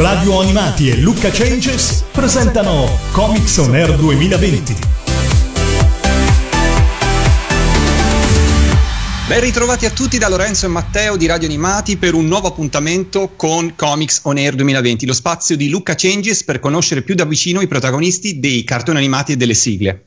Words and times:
Radio 0.00 0.40
Animati 0.40 0.88
e 0.88 0.96
Luca 0.96 1.28
Changes 1.28 2.06
presentano 2.10 2.88
Comics 3.12 3.58
On 3.58 3.74
Air 3.74 3.96
2020. 3.96 4.76
Ben 9.28 9.40
ritrovati 9.42 9.84
a 9.84 9.90
tutti 9.90 10.16
da 10.16 10.30
Lorenzo 10.30 10.64
e 10.64 10.70
Matteo 10.70 11.18
di 11.18 11.26
Radio 11.26 11.48
Animati 11.48 11.98
per 11.98 12.14
un 12.14 12.26
nuovo 12.26 12.48
appuntamento 12.48 13.32
con 13.36 13.74
Comics 13.76 14.20
On 14.22 14.38
Air 14.38 14.54
2020, 14.54 15.04
lo 15.04 15.12
spazio 15.12 15.54
di 15.54 15.68
Luca 15.68 15.94
Changes 15.94 16.44
per 16.44 16.60
conoscere 16.60 17.02
più 17.02 17.14
da 17.14 17.26
vicino 17.26 17.60
i 17.60 17.68
protagonisti 17.68 18.40
dei 18.40 18.64
cartoni 18.64 18.96
animati 18.96 19.32
e 19.32 19.36
delle 19.36 19.52
sigle. 19.52 20.04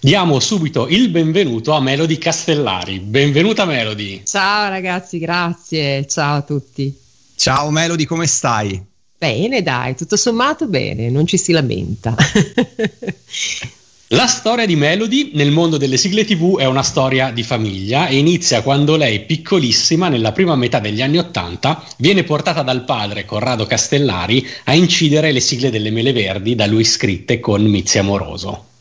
Diamo 0.00 0.40
subito 0.40 0.88
il 0.88 1.10
benvenuto 1.10 1.72
a 1.72 1.80
Melody 1.82 2.16
Castellari. 2.16 3.00
Benvenuta 3.00 3.66
Melody. 3.66 4.22
Ciao 4.24 4.70
ragazzi, 4.70 5.18
grazie. 5.18 6.06
Ciao 6.06 6.36
a 6.36 6.40
tutti. 6.40 6.98
Ciao 7.36 7.70
Melody, 7.70 8.06
come 8.06 8.26
stai? 8.26 8.94
Bene, 9.18 9.62
dai, 9.62 9.96
tutto 9.96 10.16
sommato 10.16 10.66
bene, 10.66 11.08
non 11.08 11.26
ci 11.26 11.38
si 11.38 11.52
lamenta. 11.52 12.14
La 14.10 14.28
storia 14.28 14.66
di 14.66 14.76
Melody 14.76 15.30
nel 15.34 15.50
mondo 15.50 15.78
delle 15.78 15.96
sigle 15.96 16.24
TV 16.24 16.58
è 16.58 16.64
una 16.64 16.84
storia 16.84 17.32
di 17.32 17.42
famiglia 17.42 18.06
e 18.06 18.18
inizia 18.18 18.62
quando 18.62 18.94
lei, 18.94 19.24
piccolissima, 19.24 20.08
nella 20.08 20.30
prima 20.30 20.54
metà 20.54 20.78
degli 20.78 21.02
anni 21.02 21.18
Ottanta, 21.18 21.82
viene 21.96 22.22
portata 22.22 22.62
dal 22.62 22.84
padre 22.84 23.24
Corrado 23.24 23.66
Castellari 23.66 24.46
a 24.64 24.74
incidere 24.74 25.32
le 25.32 25.40
sigle 25.40 25.70
delle 25.70 25.90
Mele 25.90 26.12
Verdi 26.12 26.54
da 26.54 26.66
lui 26.66 26.84
scritte 26.84 27.40
con 27.40 27.64
Mizzi 27.64 27.98
Amoroso. 27.98 28.75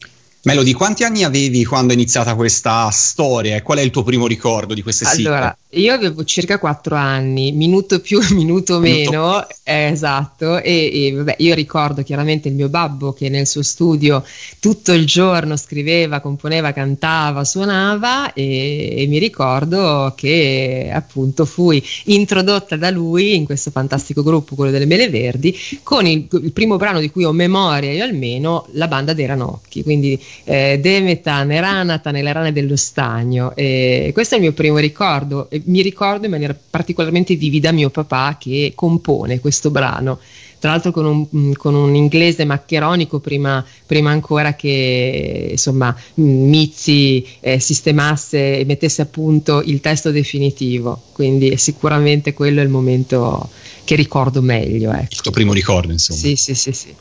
Melody, 0.45 0.73
quanti 0.73 1.03
anni 1.03 1.23
avevi 1.23 1.65
quando 1.65 1.91
è 1.91 1.95
iniziata 1.95 2.35
questa 2.35 2.87
storia 2.91 3.55
e 3.55 3.63
qual 3.63 3.79
è 3.79 3.81
il 3.81 3.89
tuo 3.89 4.03
primo 4.03 4.27
ricordo 4.27 4.75
di 4.75 4.83
queste 4.83 5.03
sigle? 5.03 5.29
Allora, 5.29 5.57
io 5.71 5.91
avevo 5.91 6.23
circa 6.23 6.59
quattro 6.59 6.95
anni, 6.95 7.51
minuto 7.51 7.99
più, 7.99 8.21
minuto 8.29 8.77
meno, 8.79 9.09
minuto. 9.09 9.47
Eh, 9.63 9.85
esatto, 9.85 10.59
e, 10.61 10.91
e 10.93 11.13
vabbè, 11.13 11.37
io 11.39 11.55
ricordo 11.55 12.03
chiaramente 12.03 12.47
il 12.47 12.53
mio 12.53 12.69
babbo 12.69 13.11
che 13.11 13.27
nel 13.29 13.47
suo 13.47 13.63
studio 13.63 14.23
tutto 14.59 14.91
il 14.91 15.07
giorno 15.07 15.57
scriveva, 15.57 16.19
componeva, 16.19 16.73
cantava, 16.73 17.43
suonava 17.43 18.31
e, 18.33 19.01
e 19.01 19.07
mi 19.07 19.17
ricordo 19.17 20.13
che 20.15 20.91
appunto 20.93 21.45
fui 21.45 21.83
introdotta 22.03 22.75
da 22.75 22.91
lui 22.91 23.33
in 23.33 23.45
questo 23.45 23.71
fantastico 23.71 24.21
gruppo, 24.21 24.53
quello 24.53 24.69
delle 24.69 24.85
Mele 24.85 25.09
Verdi, 25.09 25.57
con 25.81 26.05
il, 26.05 26.27
il 26.29 26.51
primo 26.51 26.77
brano 26.77 26.99
di 26.99 27.09
cui 27.09 27.23
ho 27.23 27.31
memoria 27.31 27.91
io 27.91 28.03
almeno, 28.03 28.67
la 28.73 28.87
banda 28.87 29.13
dei 29.13 29.25
Ranocchi, 29.25 29.81
quindi 29.81 30.21
eh, 30.43 30.79
Demeta, 30.81 31.43
Neranata, 31.43 32.11
nelle 32.11 32.33
rane 32.33 32.51
dello 32.51 32.75
stagno. 32.75 33.55
E 33.55 34.11
questo 34.13 34.35
è 34.35 34.37
il 34.37 34.43
mio 34.43 34.53
primo 34.53 34.77
ricordo. 34.77 35.49
E 35.49 35.61
mi 35.65 35.81
ricordo 35.81 36.25
in 36.25 36.31
maniera 36.31 36.57
particolarmente 36.69 37.35
vivida 37.35 37.71
mio 37.71 37.89
papà 37.89 38.37
che 38.39 38.73
compone 38.75 39.39
questo 39.39 39.71
brano. 39.71 40.19
Tra 40.59 40.71
l'altro 40.71 40.91
con 40.91 41.05
un, 41.05 41.27
mm, 41.35 41.51
con 41.53 41.75
un 41.75 41.93
inglese 41.93 42.43
maccheronico 42.43 43.19
prima, 43.19 43.63
prima, 43.85 44.09
ancora 44.09 44.55
che 44.55 45.49
insomma 45.51 45.95
Mizzi 46.15 47.23
eh, 47.39 47.59
sistemasse 47.59 48.59
e 48.59 48.65
mettesse 48.65 49.03
a 49.03 49.05
punto 49.05 49.61
il 49.61 49.79
testo 49.79 50.09
definitivo. 50.11 50.99
Quindi 51.11 51.55
sicuramente 51.57 52.33
quello 52.33 52.61
è 52.61 52.63
il 52.63 52.69
momento 52.69 53.49
che 53.83 53.95
ricordo 53.95 54.41
meglio. 54.41 54.91
Ecco. 54.91 55.07
Il 55.11 55.21
tuo 55.21 55.31
primo 55.31 55.53
ricordo, 55.53 55.91
insomma. 55.91 56.19
Sì, 56.19 56.35
sì, 56.35 56.55
sì, 56.55 56.71
sì. 56.71 56.95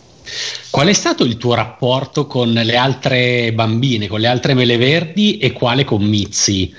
Qual 0.70 0.88
è 0.88 0.92
stato 0.92 1.24
il 1.24 1.36
tuo 1.36 1.54
rapporto 1.54 2.26
con 2.26 2.50
le 2.50 2.76
altre 2.76 3.52
bambine, 3.52 4.08
con 4.08 4.20
le 4.20 4.26
altre 4.26 4.54
mele 4.54 4.76
verdi 4.76 5.38
e 5.38 5.52
quale 5.52 5.84
con 5.84 6.02
Mizzi? 6.02 6.74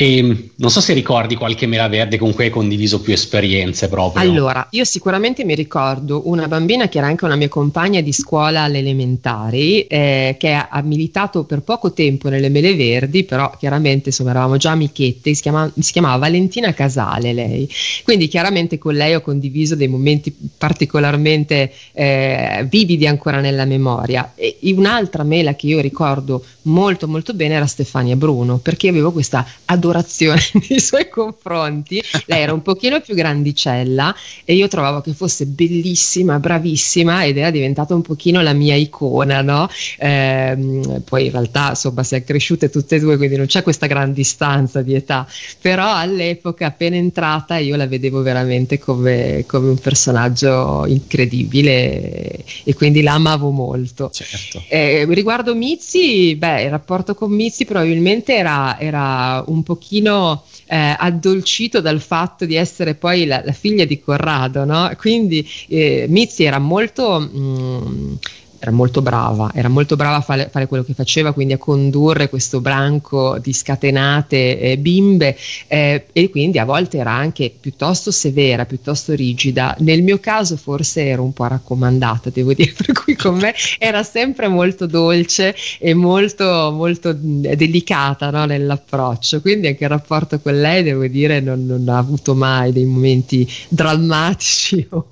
E 0.00 0.50
non 0.54 0.70
so 0.70 0.80
se 0.80 0.92
ricordi 0.92 1.34
qualche 1.34 1.66
mela 1.66 1.88
verde 1.88 2.18
con 2.18 2.32
cui 2.32 2.44
hai 2.44 2.50
condiviso 2.50 3.00
più 3.00 3.12
esperienze 3.12 3.88
proprio. 3.88 4.22
Allora, 4.22 4.68
io 4.70 4.84
sicuramente 4.84 5.44
mi 5.44 5.56
ricordo 5.56 6.28
una 6.28 6.46
bambina 6.46 6.86
che 6.88 6.98
era 6.98 7.08
anche 7.08 7.24
una 7.24 7.34
mia 7.34 7.48
compagna 7.48 8.00
di 8.00 8.12
scuola 8.12 8.62
alle 8.62 8.78
elementari, 8.78 9.88
eh, 9.88 10.36
che 10.38 10.52
ha, 10.52 10.68
militato 10.84 11.42
per 11.42 11.62
poco 11.62 11.92
tempo 11.92 12.28
nelle 12.28 12.48
Mele 12.48 12.76
Verdi, 12.76 13.24
però 13.24 13.50
chiaramente 13.58 14.10
insomma 14.10 14.30
eravamo 14.30 14.56
già 14.56 14.70
amichette, 14.70 15.34
si 15.34 15.42
chiamava, 15.42 15.72
si 15.76 15.90
chiamava 15.90 16.16
Valentina 16.16 16.72
Casale 16.72 17.32
lei. 17.32 17.68
Quindi 18.04 18.28
chiaramente 18.28 18.78
con 18.78 18.94
lei 18.94 19.16
ho 19.16 19.20
condiviso 19.20 19.74
dei 19.74 19.88
momenti 19.88 20.32
particolarmente 20.56 21.72
eh, 21.90 22.64
vividi 22.70 23.08
ancora 23.08 23.40
nella 23.40 23.64
memoria. 23.64 24.30
E 24.36 24.58
un'altra 24.76 25.24
mela 25.24 25.56
che 25.56 25.66
io 25.66 25.80
ricordo 25.80 26.44
molto 26.62 27.08
molto 27.08 27.34
bene 27.34 27.54
era 27.54 27.66
Stefania 27.66 28.14
Bruno, 28.14 28.58
perché 28.58 28.88
avevo 28.88 29.10
questa 29.10 29.44
adorazione 29.64 29.86
adorazione 29.88 30.40
nei 30.68 30.80
suoi 30.80 31.08
confronti. 31.08 32.02
Lei 32.26 32.42
era 32.42 32.52
un 32.52 32.62
pochino 32.62 33.00
più 33.00 33.14
grandicella 33.14 34.14
e 34.44 34.54
io 34.54 34.68
trovavo 34.68 35.00
che 35.00 35.12
fosse 35.12 35.46
bellissima, 35.46 36.38
bravissima 36.38 37.24
ed 37.24 37.38
era 37.38 37.50
diventata 37.50 37.94
un 37.94 38.02
pochino 38.02 38.40
la 38.42 38.52
mia 38.52 38.74
icona, 38.74 39.42
no? 39.42 39.68
Ehm, 39.98 41.02
poi 41.02 41.26
in 41.26 41.32
realtà 41.32 41.70
insomma 41.70 42.02
si 42.02 42.14
è 42.14 42.24
cresciute 42.24 42.70
tutte 42.70 42.96
e 42.96 43.00
due, 43.00 43.16
quindi 43.16 43.36
non 43.36 43.46
c'è 43.46 43.62
questa 43.62 43.86
gran 43.86 44.12
distanza 44.12 44.82
di 44.82 44.94
età, 44.94 45.26
però 45.60 45.94
all'epoca 45.94 46.66
appena 46.66 46.96
entrata 46.96 47.56
io 47.56 47.76
la 47.76 47.86
vedevo 47.86 48.22
veramente 48.22 48.78
come, 48.78 49.44
come 49.46 49.70
un 49.70 49.78
personaggio 49.78 50.84
incredibile 50.86 52.44
e 52.64 52.74
quindi 52.74 53.02
la 53.02 53.14
amavo 53.14 53.50
molto. 53.50 54.10
Certo. 54.12 54.62
Eh, 54.68 55.06
riguardo 55.08 55.54
Mizzi, 55.54 56.34
beh, 56.36 56.62
il 56.62 56.70
rapporto 56.70 57.14
con 57.14 57.30
Mizzi 57.30 57.64
probabilmente 57.64 58.34
era, 58.34 58.78
era 58.78 59.42
un 59.46 59.62
po' 59.62 59.77
pochino 59.78 60.42
eh, 60.66 60.94
addolcito 60.98 61.80
dal 61.80 62.00
fatto 62.00 62.44
di 62.44 62.56
essere 62.56 62.94
poi 62.94 63.24
la, 63.24 63.40
la 63.44 63.52
figlia 63.52 63.84
di 63.84 64.00
Corrado, 64.00 64.64
no? 64.64 64.90
Quindi 64.98 65.48
eh, 65.68 66.06
Mizzi 66.08 66.44
era 66.44 66.58
molto... 66.58 67.20
Mh, 67.20 67.38
mm, 67.38 68.14
era 68.58 68.72
molto 68.72 69.02
brava, 69.02 69.50
era 69.54 69.68
molto 69.68 69.94
brava 69.94 70.16
a 70.16 70.20
fare, 70.20 70.48
fare, 70.50 70.66
quello 70.66 70.82
che 70.82 70.94
faceva, 70.94 71.32
quindi 71.32 71.52
a 71.52 71.58
condurre 71.58 72.28
questo 72.28 72.60
branco 72.60 73.38
di 73.38 73.52
scatenate 73.52 74.58
eh, 74.58 74.78
bimbe 74.78 75.36
eh, 75.68 76.06
e 76.12 76.30
quindi 76.30 76.58
a 76.58 76.64
volte 76.64 76.98
era 76.98 77.12
anche 77.12 77.52
piuttosto 77.58 78.10
severa, 78.10 78.64
piuttosto 78.64 79.14
rigida. 79.14 79.76
Nel 79.80 80.02
mio 80.02 80.18
caso 80.18 80.56
forse 80.56 81.06
ero 81.06 81.22
un 81.22 81.32
po' 81.32 81.46
raccomandata, 81.46 82.30
devo 82.30 82.52
dire, 82.52 82.72
per 82.76 82.92
cui 82.92 83.14
con 83.14 83.36
me 83.36 83.54
era 83.78 84.02
sempre 84.02 84.48
molto 84.48 84.86
dolce 84.86 85.54
e 85.78 85.94
molto, 85.94 86.72
molto 86.74 87.12
delicata 87.14 88.30
no, 88.30 88.44
nell'approccio, 88.44 89.40
quindi 89.40 89.68
anche 89.68 89.84
il 89.84 89.90
rapporto 89.90 90.40
con 90.40 90.58
lei, 90.60 90.82
devo 90.82 91.06
dire, 91.06 91.40
non, 91.40 91.64
non 91.64 91.88
ha 91.88 91.98
avuto 91.98 92.34
mai 92.34 92.72
dei 92.72 92.84
momenti 92.84 93.48
drammatici 93.68 94.86
o, 94.90 95.06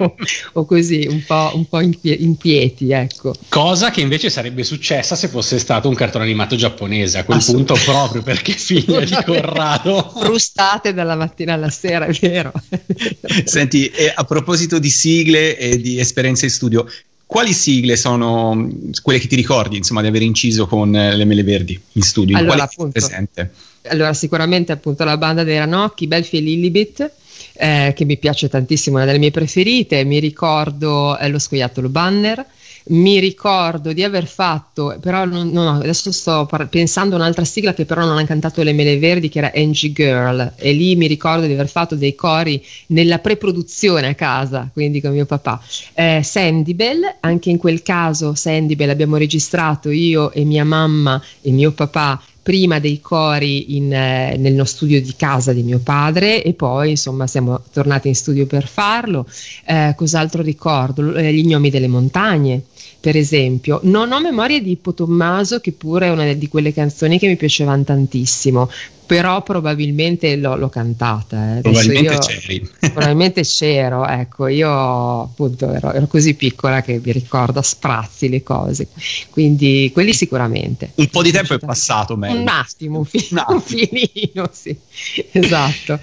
o 0.54 0.64
così, 0.64 1.06
un 1.08 1.22
po', 1.24 1.52
un 1.54 1.66
po 1.68 1.80
inquieti, 1.80 2.90
ecco. 2.90 3.34
Cosa 3.48 3.90
che 3.90 4.00
invece 4.00 4.30
sarebbe 4.30 4.64
successa 4.64 5.14
se 5.14 5.28
fosse 5.28 5.58
stato 5.58 5.88
un 5.88 5.94
cartone 5.94 6.24
animato 6.24 6.56
giapponese, 6.56 7.18
a 7.18 7.24
quel 7.24 7.42
punto 7.44 7.74
proprio 7.84 8.22
perché 8.22 8.52
figlia 8.58 9.00
di 9.00 9.16
Corrado. 9.24 10.12
Frustate 10.16 10.92
dalla 10.92 11.16
mattina 11.16 11.54
alla 11.54 11.70
sera, 11.70 12.06
è 12.06 12.12
vero. 12.12 12.52
Senti, 13.44 13.90
a 14.14 14.24
proposito 14.24 14.78
di 14.78 14.90
sigle 14.90 15.56
e 15.56 15.80
di 15.80 15.98
esperienze 15.98 16.46
in 16.46 16.50
studio, 16.50 16.86
quali 17.26 17.52
sigle 17.52 17.96
sono 17.96 18.68
quelle 19.02 19.18
che 19.18 19.26
ti 19.26 19.34
ricordi 19.34 19.76
insomma, 19.76 20.00
di 20.00 20.06
aver 20.06 20.22
inciso 20.22 20.66
con 20.66 20.90
le 20.90 21.24
Mele 21.24 21.42
Verdi 21.42 21.78
in 21.92 22.02
studio? 22.02 22.36
Allora, 22.36 22.62
appunto, 22.62 22.92
presente? 22.92 23.50
allora 23.88 24.12
sicuramente 24.12 24.72
appunto 24.72 25.04
la 25.04 25.16
banda 25.16 25.42
dei 25.42 25.58
Ranocchi, 25.58 26.06
Belfi 26.06 26.38
e 26.38 26.40
Lilibet. 26.40 27.10
Eh, 27.58 27.94
che 27.96 28.04
mi 28.04 28.18
piace 28.18 28.50
tantissimo, 28.50 28.96
una 28.96 29.06
delle 29.06 29.18
mie 29.18 29.30
preferite. 29.30 30.04
Mi 30.04 30.18
ricordo 30.18 31.16
eh, 31.18 31.28
lo 31.28 31.38
scoiattolo 31.38 31.88
Banner, 31.88 32.44
mi 32.88 33.18
ricordo 33.18 33.92
di 33.92 34.04
aver 34.04 34.26
fatto, 34.26 34.96
però 35.00 35.24
non, 35.24 35.48
no, 35.48 35.70
adesso 35.70 36.12
sto 36.12 36.46
par- 36.46 36.68
pensando 36.68 37.14
a 37.14 37.18
un'altra 37.18 37.44
sigla 37.44 37.74
che 37.74 37.84
però 37.84 38.04
non 38.04 38.18
ha 38.18 38.24
cantato 38.24 38.62
le 38.62 38.72
mele 38.72 38.98
verdi, 38.98 39.28
che 39.28 39.38
era 39.38 39.52
Angie 39.54 39.92
Girl, 39.92 40.52
e 40.56 40.72
lì 40.72 40.94
mi 40.94 41.06
ricordo 41.06 41.46
di 41.46 41.52
aver 41.52 41.68
fatto 41.68 41.96
dei 41.96 42.14
cori 42.14 42.64
nella 42.88 43.18
pre-produzione 43.18 44.08
a 44.08 44.14
casa, 44.14 44.70
quindi 44.72 45.00
con 45.00 45.12
mio 45.12 45.26
papà. 45.26 45.60
Eh, 45.94 46.20
Sandy 46.22 46.74
Bell, 46.74 47.16
anche 47.20 47.50
in 47.50 47.58
quel 47.58 47.82
caso 47.82 48.34
Sandy 48.34 48.76
Bell 48.76 48.90
abbiamo 48.90 49.16
registrato 49.16 49.90
io 49.90 50.30
e 50.30 50.44
mia 50.44 50.64
mamma 50.64 51.20
e 51.42 51.50
mio 51.50 51.72
papà 51.72 52.20
prima 52.46 52.78
dei 52.78 53.00
cori 53.00 53.76
in, 53.76 53.92
eh, 53.92 54.36
nel 54.36 54.64
studio 54.68 55.02
di 55.02 55.14
casa 55.16 55.52
di 55.52 55.64
mio 55.64 55.80
padre 55.80 56.44
e 56.44 56.52
poi 56.52 56.90
insomma 56.90 57.26
siamo 57.26 57.60
tornati 57.72 58.06
in 58.06 58.14
studio 58.14 58.46
per 58.46 58.68
farlo. 58.68 59.26
Eh, 59.64 59.94
cos'altro 59.96 60.42
ricordo? 60.42 61.12
Eh, 61.16 61.32
gli 61.32 61.44
gnomi 61.44 61.70
delle 61.70 61.88
montagne 61.88 62.62
per 63.06 63.16
esempio. 63.16 63.78
Non 63.84 64.10
ho 64.10 64.20
memoria 64.20 64.60
di 64.60 64.72
Ippo 64.72 64.92
Tommaso, 64.92 65.60
che 65.60 65.70
pure 65.70 66.06
è 66.06 66.10
una 66.10 66.32
di 66.32 66.48
quelle 66.48 66.72
canzoni 66.72 67.20
che 67.20 67.28
mi 67.28 67.36
piacevano 67.36 67.84
tantissimo, 67.84 68.68
però 69.06 69.44
probabilmente 69.44 70.34
l'ho, 70.34 70.56
l'ho 70.56 70.68
cantata. 70.68 71.58
Eh. 71.58 71.60
Probabilmente 71.60 72.12
io, 72.12 72.18
c'eri. 72.18 72.68
probabilmente 72.80 73.42
c'ero, 73.42 74.04
ecco, 74.08 74.48
io 74.48 75.22
appunto 75.22 75.72
ero, 75.72 75.92
ero, 75.92 76.08
così 76.08 76.34
piccola 76.34 76.82
che 76.82 77.00
mi 77.00 77.12
ricordo 77.12 77.60
a 77.60 77.62
sprazzi 77.62 78.28
le 78.28 78.42
cose, 78.42 78.88
quindi 79.30 79.88
quelli 79.92 80.12
sicuramente. 80.12 80.90
Un 80.96 81.06
po' 81.06 81.22
di 81.22 81.30
tempo 81.30 81.54
è 81.54 81.60
passato, 81.60 82.16
Mel. 82.16 82.36
Un 82.36 82.48
attimo, 82.48 82.98
un, 82.98 83.04
fi- 83.04 83.28
un, 83.30 83.44
un 83.46 83.60
filino, 83.60 84.50
sì, 84.50 84.76
esatto. 85.30 86.00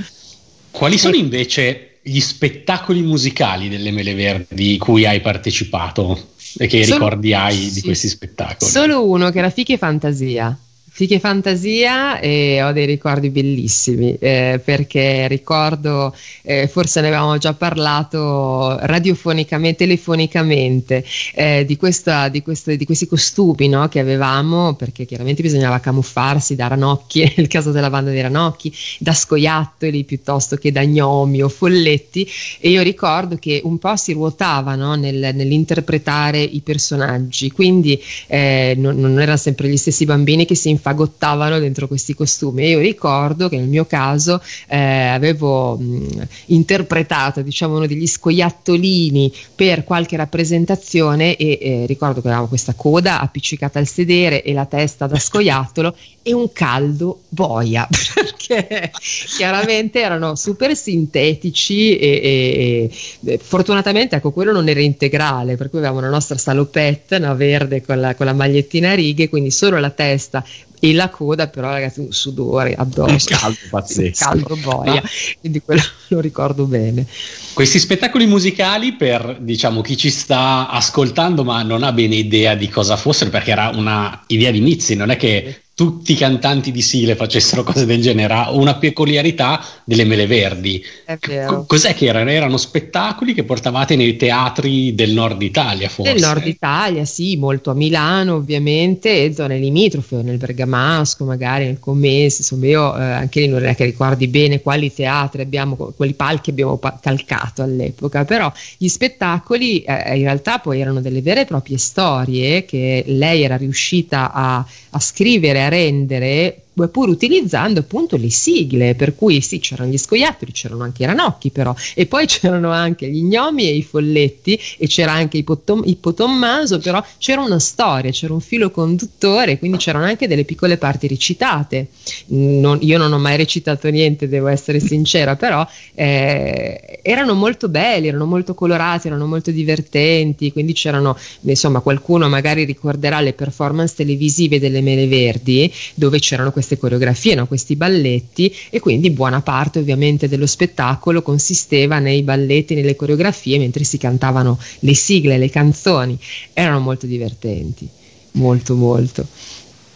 Quali 0.72 0.98
sono 0.98 1.18
invece 1.18 1.98
gli 2.02 2.22
spettacoli 2.22 3.02
musicali 3.02 3.68
delle 3.68 3.92
Mele 3.92 4.14
Verdi 4.14 4.56
di 4.56 4.78
cui 4.78 5.06
hai 5.06 5.20
partecipato 5.20 6.32
e 6.58 6.68
che 6.68 6.84
Solo- 6.84 7.06
ricordi 7.06 7.34
hai 7.34 7.72
di 7.72 7.82
questi 7.82 8.08
spettacoli? 8.08 8.70
Solo 8.70 9.08
uno 9.08 9.30
che 9.30 9.40
era 9.40 9.50
Fiche 9.50 9.78
Fantasia. 9.78 10.58
Fiche 10.96 11.18
Fantasia 11.20 12.20
e 12.20 12.62
ho 12.62 12.72
dei 12.72 12.86
ricordi 12.86 13.32
bellissimi 13.32 14.16
eh, 14.20 14.62
perché 14.64 15.28
ricordo, 15.28 16.16
eh, 16.44 16.68
forse 16.68 17.02
ne 17.02 17.08
avevamo 17.08 17.40
già 17.40 17.56
parlato 17.56 18.78
radiofonicamente, 18.80 19.86
telefonicamente, 19.86 21.04
eh, 21.34 21.66
di, 21.66 21.78
questa, 21.78 22.30
di, 22.30 22.44
queste- 22.44 22.78
di 22.78 22.86
questi 22.86 23.08
costumi 23.08 23.68
no, 23.70 23.88
che 23.88 24.00
avevamo 24.00 24.76
perché 24.76 25.06
chiaramente 25.06 25.42
bisognava 25.42 25.80
camuffarsi 25.80 26.54
da 26.56 26.68
ranocchi, 26.68 27.34
nel 27.38 27.48
caso 27.50 27.72
della 27.72 27.90
banda 27.90 28.12
dei 28.12 28.22
ranocchi, 28.22 28.72
da 29.00 29.14
scoiattoli 29.14 30.04
piuttosto 30.04 30.58
che 30.58 30.72
da 30.72 30.84
gnomi 30.84 31.42
o 31.42 31.50
folletti. 31.50 32.30
E 32.60 32.70
io 32.70 32.84
ricordo 32.84 33.38
che 33.38 33.62
un 33.64 33.80
po' 33.80 33.96
si 33.96 34.14
ruotava 34.14 34.76
no, 34.76 34.94
nel- 34.94 35.32
nell'interpretare 35.34 36.40
i 36.40 36.62
personaggi, 36.62 37.50
quindi 37.50 38.00
eh, 38.28 38.76
non, 38.78 38.96
non 39.00 39.20
erano 39.20 39.38
sempre 39.38 39.68
gli 39.68 39.78
stessi 39.78 40.06
bambini 40.06 40.46
che 40.46 40.54
si 40.56 40.70
infagottavano 40.84 41.60
dentro 41.60 41.88
questi 41.88 42.14
costumi. 42.14 42.64
E 42.64 42.70
io 42.72 42.80
ricordo 42.80 43.48
che 43.48 43.58
nel 43.58 43.68
mio 43.68 43.86
caso 43.86 44.42
eh, 44.68 44.78
avevo 44.78 45.78
mh, 45.78 46.28
interpretato 46.48 47.42
diciamo 47.42 47.78
uno 47.78 47.88
degli 47.88 48.06
scoiattolini 48.06 49.34
per 49.56 49.86
qualche 49.86 50.18
rappresentazione 50.18 51.38
e 51.38 51.58
eh, 51.62 51.86
ricordo 51.86 52.22
che 52.22 52.28
avevamo 52.28 52.48
questa 52.48 52.74
coda 52.74 53.22
appiccicata 53.22 53.80
al 53.80 53.88
sedere 53.88 54.44
e 54.44 54.52
la 54.52 54.66
testa 54.66 55.08
da 55.08 55.18
scoiattolo 55.18 55.96
e 56.22 56.34
un 56.34 56.52
caldo 56.52 57.22
boia 57.30 57.88
perché 58.14 58.92
chiaramente 59.36 60.00
erano 60.00 60.36
super 60.36 60.76
sintetici 60.76 61.98
e, 61.98 62.08
e- 62.24 62.92
e- 63.26 63.38
fortunatamente 63.38 64.16
ecco 64.16 64.32
quello 64.32 64.52
non 64.52 64.68
era 64.70 64.80
integrale 64.80 65.58
per 65.58 65.70
cui 65.70 65.80
avevamo 65.80 66.00
la 66.00 66.10
nostra 66.10 66.38
salopette 66.38 67.20
no, 67.20 67.36
verde 67.36 67.82
con 67.82 68.00
la, 68.00 68.16
con 68.16 68.26
la 68.26 68.34
magliettina 68.34 68.92
a 68.92 68.96
righe 68.96 69.28
quindi 69.30 69.52
solo 69.52 69.80
la 69.80 69.90
testa 69.90 70.44
e 70.84 70.92
la 70.92 71.08
coda 71.08 71.48
però 71.48 71.70
ragazzi 71.70 72.02
un 72.02 72.12
sudore 72.12 72.76
addosso. 72.76 73.30
Caldo 73.30 73.58
pazzesco. 73.70 74.26
caldo 74.26 74.58
boia. 74.58 74.96
Ma- 74.96 75.10
quindi 75.40 75.62
quello 75.62 75.82
lo 76.10 76.20
ricordo 76.20 76.66
bene. 76.66 77.08
Questi 77.54 77.80
spettacoli 77.80 78.26
musicali 78.26 78.94
per 78.94 79.38
diciamo 79.40 79.80
chi 79.80 79.96
ci 79.96 80.10
sta 80.10 80.68
ascoltando 80.68 81.46
ma 81.46 81.64
non 81.64 81.84
ha 81.84 81.94
bene 81.94 82.16
idea 82.16 82.56
di 82.56 82.68
cosa 82.68 82.98
fossero 82.98 83.30
perché 83.30 83.52
era 83.52 83.72
una 83.74 84.26
idea 84.28 84.52
di 84.52 84.58
inizi, 84.58 84.98
non 84.98 85.10
è 85.10 85.16
che 85.16 85.63
tutti 85.76 86.12
i 86.12 86.16
cantanti 86.16 86.72
di 86.72 86.82
sigle 86.82 87.16
facessero 87.16 87.64
cose 87.66 87.86
del 87.86 88.02
genere, 88.02 88.46
una 88.52 88.76
peculiarità 88.76 89.64
delle 89.84 90.06
mele 90.06 90.28
verdi. 90.28 90.84
vero 91.26 91.66
cos'è 91.66 91.96
che 91.96 92.06
erano? 92.06 92.30
Erano 92.30 92.58
spettacoli 92.58 93.34
che 93.34 93.44
portavate 93.44 93.96
nei 93.96 94.16
teatri 94.16 94.94
del 94.94 95.12
nord 95.12 95.42
Italia 95.42 95.90
forse? 95.90 96.14
Nel 96.14 96.22
nord 96.22 96.46
Italia, 96.46 97.06
sì, 97.06 97.38
molto 97.38 97.72
a 97.72 97.74
Milano 97.74 98.36
ovviamente, 98.36 99.24
e 99.24 99.34
zone 99.34 99.58
limitrofe, 99.58 100.22
nel 100.22 100.38
Bergamasco, 100.38 101.26
magari 101.26 101.66
nel 101.66 101.80
Commese, 101.80 102.38
insomma 102.40 102.66
io 102.68 102.98
eh, 102.98 103.04
anche 103.04 103.40
lì 103.40 103.48
non 103.48 103.66
è 103.66 103.76
che 103.76 103.86
ricordi 103.86 104.28
bene 104.28 104.62
quali 104.62 104.94
teatri 104.94 105.42
abbiamo, 105.42 105.76
quali 105.76 106.14
palchi 106.14 106.52
abbiamo 106.52 106.78
pa- 106.78 107.00
calcato 107.02 107.64
all'epoca, 107.64 108.26
però 108.26 108.52
gli 108.78 108.88
spettacoli 108.88 109.82
eh, 109.82 110.18
in 110.18 110.24
realtà 110.24 110.60
poi 110.60 110.80
erano 110.80 111.02
delle 111.02 111.22
vere 111.22 111.42
e 111.42 111.46
proprie 111.46 111.78
storie 111.78 112.66
che 112.66 113.04
lei 113.08 113.44
era 113.44 113.58
riuscita 113.58 114.32
a, 114.32 114.66
a 114.90 115.00
scrivere, 115.00 115.60
rendere 115.70 116.63
pur 116.74 117.10
utilizzando 117.10 117.80
appunto 117.82 118.18
le 118.18 118.30
sigle, 118.30 118.96
per 118.96 119.16
cui 119.16 119.42
sì, 119.42 119.60
c'erano 119.60 119.92
gli 119.92 119.98
scoiattoli, 119.98 120.52
c'erano 120.52 120.84
anche 120.84 121.04
i 121.04 121.06
ranocchi 121.06 121.50
però, 121.52 121.74
e 121.96 122.06
poi 122.06 122.26
c'erano 122.28 122.72
anche 122.72 123.08
gli 123.10 123.24
gnomi 123.24 123.68
e 123.68 123.76
i 123.76 123.84
folletti, 123.84 124.60
e 124.78 124.88
c'era 124.88 125.12
anche 125.14 125.38
Ippotom- 125.38 125.86
Ippotommaso, 125.86 126.80
però 126.80 127.04
c'era 127.18 127.42
una 127.42 127.60
storia, 127.60 128.12
c'era 128.12 128.34
un 128.34 128.42
filo 128.42 128.72
conduttore, 128.72 129.58
quindi 129.60 129.78
c'erano 129.78 130.06
anche 130.06 130.28
delle 130.28 130.46
piccole 130.46 130.78
parti 130.78 131.08
recitate. 131.08 131.88
Non- 132.28 132.80
io 132.82 132.98
non 132.98 133.12
ho 133.14 133.20
mai 133.20 133.38
recitato 133.38 133.90
niente, 133.90 134.28
devo 134.28 134.48
essere 134.48 134.80
sincera, 134.80 135.36
però 135.36 135.66
eh, 135.96 137.00
erano 137.02 137.34
molto 137.34 137.70
belli, 137.70 138.08
erano 138.08 138.26
molto 138.26 138.54
colorati, 138.54 139.08
erano 139.08 139.26
molto 139.26 139.52
divertenti, 139.52 140.52
quindi 140.52 140.74
c'erano, 140.74 141.18
insomma, 141.42 141.80
qualcuno 141.82 142.30
magari 142.30 142.64
ricorderà 142.64 143.20
le 143.22 143.34
performance 143.34 143.96
televisive 143.96 144.60
delle 144.60 144.82
Mele 144.82 145.08
Verdi, 145.08 145.72
dove 145.96 146.20
c'erano 146.20 146.52
queste 146.52 146.63
coreografie, 146.78 147.36
no? 147.36 147.48
questi 147.48 147.76
balletti 147.76 148.54
e 148.70 148.80
quindi 148.80 149.10
buona 149.10 149.42
parte 149.42 149.80
ovviamente 149.80 150.28
dello 150.28 150.48
spettacolo 150.48 151.22
consisteva 151.22 152.00
nei 152.00 152.24
balletti, 152.24 152.76
nelle 152.76 152.96
coreografie 152.96 153.58
mentre 153.58 153.84
si 153.84 153.98
cantavano 153.98 154.60
le 154.80 154.96
sigle, 154.96 155.38
le 155.38 155.50
canzoni. 155.50 156.18
Erano 156.54 156.80
molto 156.80 157.06
divertenti, 157.06 157.88
molto 158.34 158.76
molto. 158.76 159.26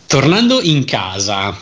Tornando 0.07 0.61
in 0.61 0.85
casa, 0.85 1.55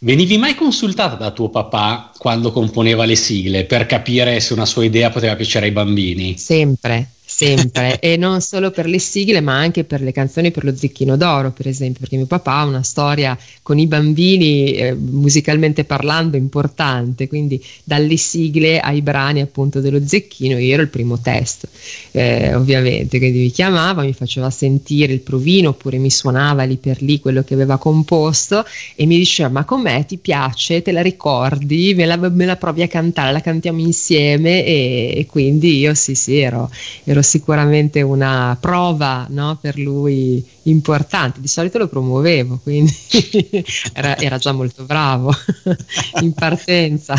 venivi 0.00 0.38
mai 0.38 0.54
consultata 0.54 1.16
da 1.16 1.30
tuo 1.32 1.50
papà 1.50 2.12
quando 2.16 2.50
componeva 2.50 3.04
le 3.04 3.16
sigle 3.16 3.64
per 3.64 3.86
capire 3.86 4.40
se 4.40 4.52
una 4.52 4.66
sua 4.66 4.84
idea 4.84 5.10
poteva 5.10 5.36
piacere 5.36 5.66
ai 5.66 5.72
bambini? 5.72 6.38
Sempre, 6.38 7.10
sempre, 7.30 8.00
e 8.00 8.16
non 8.16 8.40
solo 8.40 8.70
per 8.70 8.86
le 8.86 8.98
sigle, 8.98 9.40
ma 9.40 9.56
anche 9.56 9.84
per 9.84 10.02
le 10.02 10.10
canzoni 10.12 10.50
per 10.50 10.64
lo 10.64 10.74
Zecchino 10.74 11.16
d'Oro, 11.16 11.52
per 11.52 11.68
esempio, 11.68 12.00
perché 12.00 12.16
mio 12.16 12.26
papà 12.26 12.56
ha 12.56 12.64
una 12.64 12.82
storia 12.82 13.38
con 13.62 13.78
i 13.78 13.86
bambini, 13.86 14.72
eh, 14.72 14.94
musicalmente 14.94 15.84
parlando, 15.84 16.36
importante, 16.36 17.28
quindi 17.28 17.62
dalle 17.84 18.16
sigle 18.16 18.80
ai 18.80 19.00
brani 19.00 19.40
appunto 19.40 19.80
dello 19.80 20.04
Zecchino, 20.04 20.58
io 20.58 20.74
ero 20.74 20.82
il 20.82 20.88
primo 20.88 21.20
testo, 21.20 21.68
eh, 22.10 22.52
ovviamente, 22.54 23.18
quindi 23.18 23.38
mi 23.38 23.50
chiamava, 23.50 24.02
mi 24.02 24.12
faceva 24.12 24.50
sentire 24.50 25.12
il 25.12 25.20
provino, 25.20 25.70
oppure 25.70 25.98
mi 25.98 26.10
suonava 26.10 26.64
lì 26.64 26.76
per 26.76 27.00
lì 27.00 27.20
quello 27.20 27.44
che 27.44 27.54
aveva 27.54 27.78
composto 27.78 28.64
e 28.96 29.06
mi 29.06 29.16
diceva, 29.16 29.48
ma 29.48 29.64
com'è, 29.64 30.04
ti 30.04 30.18
piace, 30.18 30.82
te 30.82 30.90
la 30.90 31.00
ricordi, 31.00 31.94
me 31.94 32.06
la, 32.06 32.16
me 32.16 32.44
la 32.44 32.56
provi 32.56 32.82
a 32.82 32.88
cantare, 32.88 33.32
la 33.32 33.40
cantiamo 33.40 33.80
insieme? 33.80 34.64
E, 34.66 35.14
e 35.16 35.26
quindi 35.26 35.78
io 35.78 35.94
sì, 35.94 36.14
sì, 36.14 36.38
ero 36.38 36.68
ero 37.04 37.19
sicuramente 37.22 38.02
una 38.02 38.56
prova 38.60 39.26
no, 39.28 39.58
per 39.60 39.78
lui 39.78 40.44
importante. 40.64 41.40
Di 41.40 41.48
solito 41.48 41.78
lo 41.78 41.88
promuovevo, 41.88 42.60
quindi 42.62 42.94
era, 43.92 44.16
era 44.18 44.38
già 44.38 44.52
molto 44.52 44.84
bravo 44.84 45.34
in 46.20 46.32
partenza. 46.32 47.14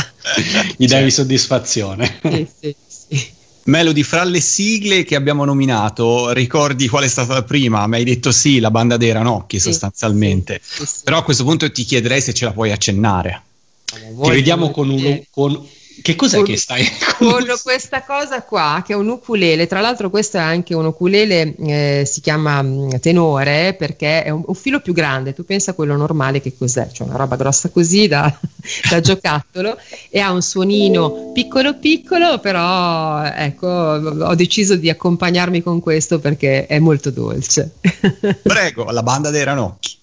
Gli 0.76 0.86
davi 0.86 1.12
soddisfazione. 1.12 2.20
Sì, 2.22 2.48
sì, 2.60 2.76
sì. 2.88 3.30
Melody, 3.64 4.02
fra 4.02 4.24
le 4.24 4.40
sigle 4.40 5.04
che 5.04 5.16
abbiamo 5.16 5.46
nominato, 5.46 6.32
ricordi 6.32 6.88
qual 6.88 7.04
è 7.04 7.08
stata 7.08 7.34
la 7.34 7.44
prima? 7.44 7.86
Mi 7.86 7.98
hai 7.98 8.04
detto 8.04 8.32
sì, 8.32 8.60
la 8.60 8.72
banda 8.72 8.98
dei 8.98 9.12
Ranocchi 9.12 9.60
Sì, 9.60 9.70
sostanzialmente. 9.70 10.60
sì, 10.64 10.78
sì, 10.78 10.86
sì. 10.86 11.02
Però 11.04 11.18
a 11.18 11.24
questo 11.24 11.44
punto 11.44 11.72
ti 11.72 11.84
chiederei 11.84 12.22
se 12.22 12.34
ce 12.34 12.46
la 12.46 12.52
puoi 12.54 12.72
accennare. 12.72 13.44
Vabbè, 13.92 14.24
Ti 14.24 14.30
vediamo 14.32 14.72
con 14.72 14.88
volentieri. 14.88 15.28
Con... 15.30 15.68
Che 16.02 16.16
cos'è 16.16 16.38
Con- 16.42 16.46
che 16.46 16.58
stai 16.58 16.86
con 17.18 17.46
questa 17.64 18.04
cosa 18.04 18.42
qua 18.44 18.84
che 18.86 18.94
è 18.94 18.96
un 18.96 19.10
ukulele 19.10 19.68
tra 19.68 19.82
l'altro 19.82 20.10
questo 20.10 20.38
è 20.38 20.42
anche 20.42 20.74
un 20.74 20.86
ukulele 20.86 21.56
eh, 21.56 22.04
si 22.06 22.22
chiama 22.22 22.62
mm, 22.62 22.90
tenore 23.02 23.76
perché 23.78 24.24
è 24.24 24.30
un, 24.30 24.44
un 24.46 24.56
filo 24.56 24.80
più 24.80 24.94
grande 24.94 25.34
tu 25.34 25.46
pensa 25.46 25.72
a 25.72 25.74
quello 25.74 25.96
normale 25.96 26.42
che 26.42 26.56
cos'è 26.58 26.90
cioè 26.92 27.08
una 27.08 27.18
roba 27.18 27.36
grossa 27.36 27.70
così 27.70 28.08
da, 28.08 28.34
da 28.90 29.00
giocattolo 29.00 29.78
e 30.10 30.20
ha 30.20 30.32
un 30.32 30.42
suonino 30.42 31.32
piccolo 31.34 31.78
piccolo 31.78 32.40
però 32.40 33.24
ecco 33.24 33.68
ho 33.68 34.36
deciso 34.36 34.76
di 34.76 34.90
accompagnarmi 34.90 35.62
con 35.62 35.80
questo 35.80 36.20
perché 36.20 36.66
è 36.66 36.80
molto 36.80 37.12
dolce 37.12 37.72
Prego, 38.42 38.92
la 38.92 39.04
banda 39.04 39.30
dei 39.30 39.44
Ranocchi. 39.44 39.98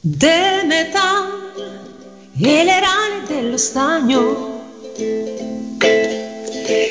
Demetan 0.00 1.26
e 2.40 2.64
le 2.64 2.80
rane 2.80 3.26
dello 3.26 3.56
stagno 3.56 4.57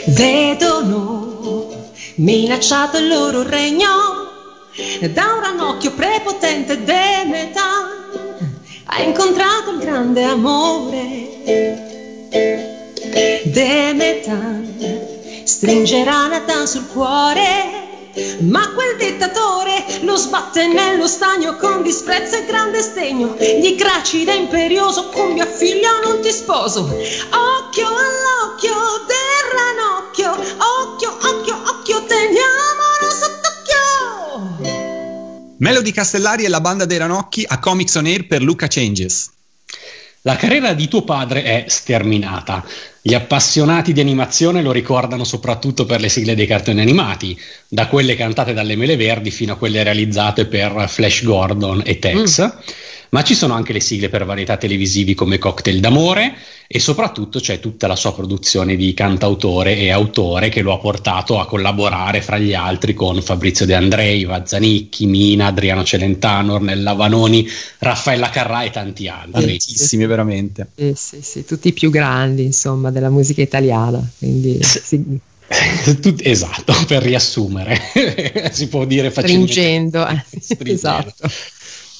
vedono 0.08 1.70
minacciato 2.16 2.98
il 2.98 3.08
loro 3.08 3.44
regno 3.44 3.86
da 5.12 5.34
un 5.34 5.42
ranocchio 5.42 5.92
prepotente 5.92 6.84
Demetan 6.84 7.88
ha 8.86 9.02
incontrato 9.02 9.72
il 9.72 9.80
grande 9.80 10.24
amore. 10.24 11.26
Demetan 13.44 14.76
stringerà 15.44 16.28
Nathan 16.28 16.68
sul 16.68 16.88
cuore 16.88 17.87
ma 18.42 18.72
quel 18.74 18.98
dittatore 18.98 19.84
lo 20.02 20.16
sbatte 20.16 20.68
nello 20.68 21.08
stagno 21.08 21.56
con 21.58 21.84
disprezzo 21.84 22.36
e 22.36 22.46
grande 22.46 22.82
stegno. 22.82 23.36
Gli 23.38 23.76
gracida 23.76 24.34
imperioso 24.34 25.10
con 25.10 25.34
mia 25.34 25.46
figlia 25.46 26.00
non 26.04 26.22
ti 26.22 26.32
sposo. 26.32 26.82
Occhio 26.82 27.88
all'occhio 27.88 28.74
del 29.08 29.46
ranocchio, 29.54 30.32
occhio, 30.32 31.12
occhio, 31.12 31.56
occhio, 31.66 32.04
teniamolo 32.06 33.12
sott'occhio. 33.12 33.56
Melody 35.60 35.92
Castellari 35.92 36.46
e 36.46 36.50
la 36.50 36.62
banda 36.62 36.86
dei 36.86 36.98
Ranocchi 36.98 37.44
a 37.48 37.60
Comics 37.60 37.96
on 37.96 38.06
Air 38.06 38.28
per 38.28 38.42
Luca 38.42 38.68
Changes. 38.68 39.32
La 40.28 40.36
carriera 40.36 40.74
di 40.74 40.90
tuo 40.90 41.04
padre 41.04 41.42
è 41.44 41.64
sterminata. 41.70 42.62
Gli 43.02 43.14
appassionati 43.14 43.94
di 43.94 44.02
animazione 44.02 44.62
lo 44.62 44.74
ricordano 44.74 45.24
soprattutto 45.24 45.86
per 45.86 46.02
le 46.02 46.10
sigle 46.10 46.36
dei 46.36 46.46
cartoni 46.46 46.82
animati, 46.82 47.40
da 47.66 47.88
quelle 47.88 48.14
cantate 48.18 48.52
dalle 48.52 48.76
Mele 48.76 48.98
Verdi 48.98 49.32
fino 49.32 49.54
a 49.54 49.56
quelle 49.56 49.84
realizzate 49.84 50.46
per 50.46 50.84
Flash 50.90 51.24
Gordon 51.24 51.82
e 51.86 52.00
Tex. 52.00 52.44
Mm 52.44 52.50
ma 53.18 53.24
ci 53.24 53.34
sono 53.34 53.56
anche 53.56 53.74
le 53.74 53.80
sigle 53.80 54.10
per 54.10 54.26
varietà 54.26 54.58
televisivi 54.58 55.16
come 55.16 55.40
Cocktail 55.40 55.80
d'amore 55.80 56.36
e 56.68 56.80
soprattutto 56.80 57.40
c'è 57.40 57.60
tutta 57.60 57.88
la 57.88 57.96
sua 57.96 58.14
produzione 58.14 58.76
di 58.76 58.94
cantautore 58.94 59.76
e 59.76 59.90
autore 59.90 60.50
che 60.50 60.62
lo 60.62 60.72
ha 60.72 60.78
portato 60.78 61.40
a 61.40 61.48
collaborare 61.48 62.22
fra 62.22 62.38
gli 62.38 62.54
altri 62.54 62.94
con 62.94 63.20
Fabrizio 63.24 63.66
De 63.66 63.74
Andrei, 63.74 64.24
Vazzanicchi, 64.24 65.08
Mina, 65.08 65.48
Adriano 65.48 65.84
Celentano, 65.84 66.54
Ornella 66.54 66.94
Vanoni, 66.94 67.50
Raffaella 67.80 68.30
Carrà 68.30 68.62
e 68.62 68.70
tanti 68.70 69.08
altri. 69.08 69.58
Tantissimi 69.58 70.06
veramente. 70.06 70.68
Sì, 70.76 70.94
sì, 70.96 71.18
sì, 71.24 71.44
tutti 71.44 71.70
i 71.70 71.74
più 71.74 71.90
grandi 71.90 72.44
insomma 72.44 72.92
della 72.92 73.10
musica 73.10 73.42
italiana. 73.42 74.00
Quindi, 74.20 74.60
sì. 74.62 75.20
esatto, 76.22 76.74
per 76.86 77.02
riassumere, 77.02 77.82
si 78.54 78.68
può 78.68 78.86
dire 78.86 79.10
facilmente. 79.10 79.52
Stringendo, 79.54 80.08
eh, 80.08 80.24
esatto. 80.72 81.28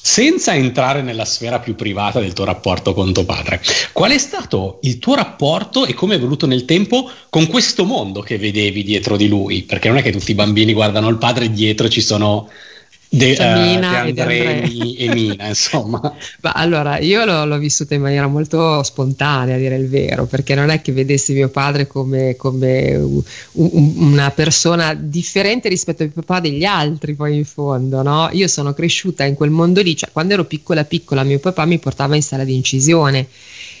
Senza 0.00 0.54
entrare 0.54 1.02
nella 1.02 1.24
sfera 1.24 1.58
più 1.58 1.74
privata 1.74 2.20
del 2.20 2.32
tuo 2.32 2.44
rapporto 2.44 2.94
con 2.94 3.12
tuo 3.12 3.24
padre, 3.24 3.60
qual 3.92 4.12
è 4.12 4.18
stato 4.18 4.78
il 4.82 4.98
tuo 4.98 5.14
rapporto 5.14 5.84
e 5.86 5.92
come 5.92 6.14
è 6.14 6.16
evoluto 6.16 6.46
nel 6.46 6.64
tempo 6.64 7.10
con 7.28 7.46
questo 7.46 7.84
mondo 7.84 8.20
che 8.20 8.38
vedevi 8.38 8.82
dietro 8.84 9.16
di 9.16 9.28
lui? 9.28 9.64
Perché 9.64 9.88
non 9.88 9.98
è 9.98 10.02
che 10.02 10.12
tutti 10.12 10.30
i 10.30 10.34
bambini 10.34 10.72
guardano 10.72 11.08
il 11.08 11.18
padre 11.18 11.46
e 11.46 11.50
dietro 11.50 11.88
ci 11.88 12.00
sono 12.00 12.48
De, 13.10 13.36
uh, 13.38 13.60
Mina 13.60 14.02
De 14.02 14.20
Andrei 14.20 14.94
e 14.96 15.14
Mina, 15.14 15.48
insomma. 15.48 16.00
Ma 16.42 16.52
allora, 16.52 16.98
io 16.98 17.24
l'ho, 17.24 17.46
l'ho, 17.46 17.58
vissuta 17.58 17.94
in 17.94 18.02
maniera 18.02 18.26
molto 18.26 18.82
spontanea, 18.82 19.54
a 19.54 19.58
dire 19.58 19.76
il 19.76 19.88
vero, 19.88 20.26
perché 20.26 20.54
non 20.54 20.68
è 20.68 20.82
che 20.82 20.92
vedessi 20.92 21.32
mio 21.32 21.48
padre 21.48 21.86
come, 21.86 22.36
come 22.36 22.94
un, 22.96 23.22
un, 23.52 23.94
una 23.96 24.30
persona 24.30 24.92
differente 24.94 25.68
rispetto 25.68 26.02
al 26.02 26.10
papà 26.10 26.40
degli 26.40 26.64
altri, 26.64 27.14
poi 27.14 27.36
in 27.36 27.44
fondo, 27.46 28.02
no? 28.02 28.28
Io 28.32 28.46
sono 28.46 28.74
cresciuta 28.74 29.24
in 29.24 29.34
quel 29.34 29.50
mondo 29.50 29.80
lì, 29.80 29.96
cioè 29.96 30.10
quando 30.12 30.34
ero 30.34 30.44
piccola 30.44 30.84
piccola 30.84 31.22
mio 31.22 31.38
papà 31.38 31.64
mi 31.64 31.78
portava 31.78 32.14
in 32.14 32.22
sala 32.22 32.44
di 32.44 32.54
incisione 32.54 33.26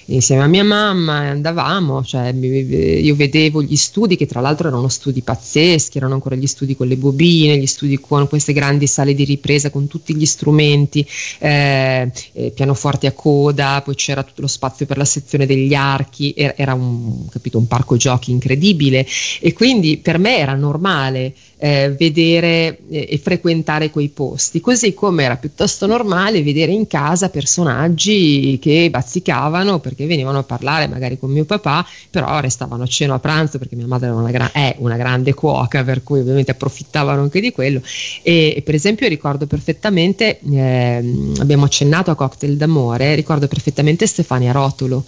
insieme 0.08 0.42
a 0.42 0.46
mia 0.46 0.64
mamma 0.64 1.24
e 1.24 1.26
andavamo, 1.28 2.02
cioè, 2.04 2.28
io 2.28 3.14
vedevo 3.14 3.62
gli 3.62 3.76
studi 3.76 4.16
che 4.16 4.26
tra 4.26 4.40
l'altro 4.40 4.68
erano 4.68 4.88
studi 4.88 5.22
pazzeschi, 5.22 5.98
erano 5.98 6.14
ancora 6.14 6.34
gli 6.34 6.46
studi 6.46 6.76
con 6.76 6.86
le 6.86 6.96
bobine, 6.96 7.58
gli 7.58 7.66
studi 7.66 7.98
con 7.98 8.28
queste 8.28 8.52
grandi 8.52 8.86
sale 8.86 9.14
di 9.14 9.24
ripresa 9.24 9.70
con 9.70 9.86
tutti 9.86 10.14
gli 10.14 10.26
strumenti, 10.26 11.06
eh, 11.38 12.10
eh, 12.32 12.50
pianoforti 12.50 13.06
a 13.06 13.12
coda, 13.12 13.82
poi 13.84 13.94
c'era 13.94 14.22
tutto 14.22 14.40
lo 14.40 14.46
spazio 14.46 14.86
per 14.86 14.96
la 14.96 15.04
sezione 15.04 15.46
degli 15.46 15.74
archi, 15.74 16.32
era 16.36 16.74
un, 16.74 17.26
capito, 17.28 17.58
un 17.58 17.66
parco 17.66 17.96
giochi 17.96 18.30
incredibile. 18.30 19.06
E 19.40 19.52
quindi 19.52 19.98
per 19.98 20.18
me 20.18 20.38
era 20.38 20.54
normale 20.54 21.34
eh, 21.58 21.94
vedere 21.98 22.78
eh, 22.88 23.08
e 23.10 23.18
frequentare 23.18 23.90
quei 23.90 24.08
posti, 24.08 24.60
così 24.60 24.94
come 24.94 25.24
era 25.24 25.36
piuttosto 25.36 25.86
normale 25.86 26.42
vedere 26.42 26.72
in 26.72 26.86
casa 26.86 27.28
personaggi 27.28 28.58
che 28.60 28.88
bazzicavano 28.90 29.80
perché 29.80 30.06
venivano 30.06 30.38
a 30.38 30.42
parlare 30.44 30.86
magari 30.86 31.18
con 31.18 31.30
mio 31.30 31.44
papà, 31.44 31.84
però 32.10 32.40
restavano 32.40 32.84
a 32.84 32.86
cena 32.86 33.14
a 33.14 33.18
pranzo 33.18 33.58
perché 33.58 33.76
mia 33.76 33.86
madre 33.86 34.08
una 34.10 34.30
gra- 34.30 34.52
è 34.52 34.76
una 34.78 34.96
grande 34.96 35.34
cuoca, 35.34 35.82
per 35.82 36.02
cui 36.02 36.20
ovviamente 36.20 36.52
approfittavano 36.52 37.22
anche 37.22 37.40
di 37.40 37.50
quello. 37.52 37.82
E, 38.22 38.54
e 38.56 38.62
per 38.62 38.74
esempio 38.74 39.08
ricordo 39.08 39.46
perfettamente, 39.46 40.38
eh, 40.40 41.32
abbiamo 41.38 41.64
accennato 41.64 42.10
a 42.10 42.14
Cocktail 42.14 42.56
d'amore, 42.56 43.14
ricordo 43.14 43.48
perfettamente 43.48 44.06
Stefania 44.06 44.52
Rotolo 44.52 45.04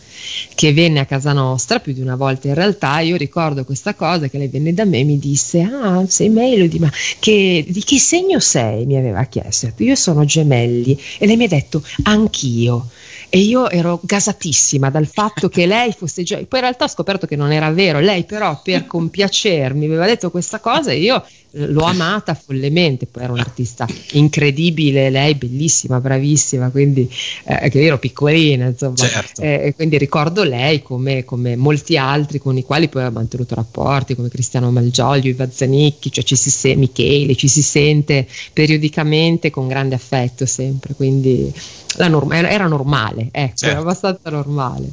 che 0.54 0.72
venne 0.72 1.00
a 1.00 1.06
casa 1.06 1.32
nostra 1.32 1.78
più 1.78 1.92
di 1.92 2.00
una 2.00 2.16
volta 2.16 2.48
in 2.48 2.54
realtà, 2.54 2.98
io 3.00 3.16
ricordo 3.16 3.64
questa 3.64 3.94
cosa 3.94 4.28
che 4.28 4.38
lei 4.38 4.48
venne 4.48 4.74
da 4.74 4.84
me 4.84 4.98
e 5.00 5.04
mi 5.04 5.18
disse, 5.18 5.60
ah 5.62 6.04
sei 6.06 6.28
Melody, 6.40 6.78
ma 6.78 6.90
che, 7.18 7.64
di 7.66 7.82
che 7.84 7.98
segno 7.98 8.40
sei? 8.40 8.86
mi 8.86 8.96
aveva 8.96 9.24
chiesto, 9.24 9.72
io 9.76 9.94
sono 9.94 10.24
gemelli 10.24 10.98
e 11.18 11.26
lei 11.26 11.36
mi 11.36 11.44
ha 11.44 11.48
detto 11.48 11.82
anch'io 12.04 12.88
e 13.30 13.38
io 13.38 13.70
ero 13.70 14.00
gasatissima 14.02 14.90
dal 14.90 15.06
fatto 15.06 15.48
che 15.48 15.64
lei 15.64 15.92
fosse 15.92 16.24
già, 16.24 16.36
poi 16.36 16.58
in 16.58 16.60
realtà 16.60 16.84
ho 16.84 16.88
scoperto 16.88 17.26
che 17.26 17.36
non 17.36 17.52
era 17.52 17.70
vero, 17.70 18.00
lei 18.00 18.24
però 18.24 18.60
per 18.62 18.86
compiacermi 18.86 19.86
aveva 19.86 20.04
detto 20.04 20.30
questa 20.30 20.58
cosa 20.58 20.90
e 20.90 20.98
io 20.98 21.24
l'ho 21.52 21.84
amata 21.84 22.34
follemente, 22.34 23.06
poi 23.06 23.24
era 23.24 23.32
un'artista 23.32 23.86
incredibile, 24.12 25.10
lei 25.10 25.34
bellissima, 25.34 26.00
bravissima, 26.00 26.70
quindi 26.70 27.10
eh, 27.44 27.68
che 27.68 27.78
io 27.80 27.86
ero 27.86 27.98
piccolina, 27.98 28.66
insomma, 28.66 28.96
certo. 28.96 29.42
eh, 29.42 29.72
quindi 29.74 29.98
ricordo 29.98 30.44
lei 30.44 30.82
come, 30.82 31.24
come, 31.24 31.56
molti 31.56 31.96
altri 31.96 32.38
con 32.38 32.56
i 32.56 32.62
quali 32.62 32.88
poi 32.88 33.04
ho 33.04 33.10
mantenuto 33.10 33.54
rapporti, 33.54 34.14
come 34.14 34.28
Cristiano 34.28 34.70
Malgioglio, 34.70 35.28
Iva 35.28 35.50
Zanicchi, 35.50 36.12
cioè 36.12 36.24
ci 36.24 36.36
si 36.36 36.50
sente, 36.50 36.78
Michele, 36.78 37.34
ci 37.34 37.48
si 37.48 37.62
sente 37.62 38.26
periodicamente 38.52 39.50
con 39.50 39.66
grande 39.66 39.96
affetto 39.96 40.46
sempre, 40.46 40.94
quindi 40.94 41.52
norm- 42.08 42.32
era 42.32 42.66
normale, 42.66 43.19
ecco, 43.30 43.56
certo. 43.56 43.66
era 43.66 43.80
abbastanza 43.80 44.30
normale. 44.30 44.92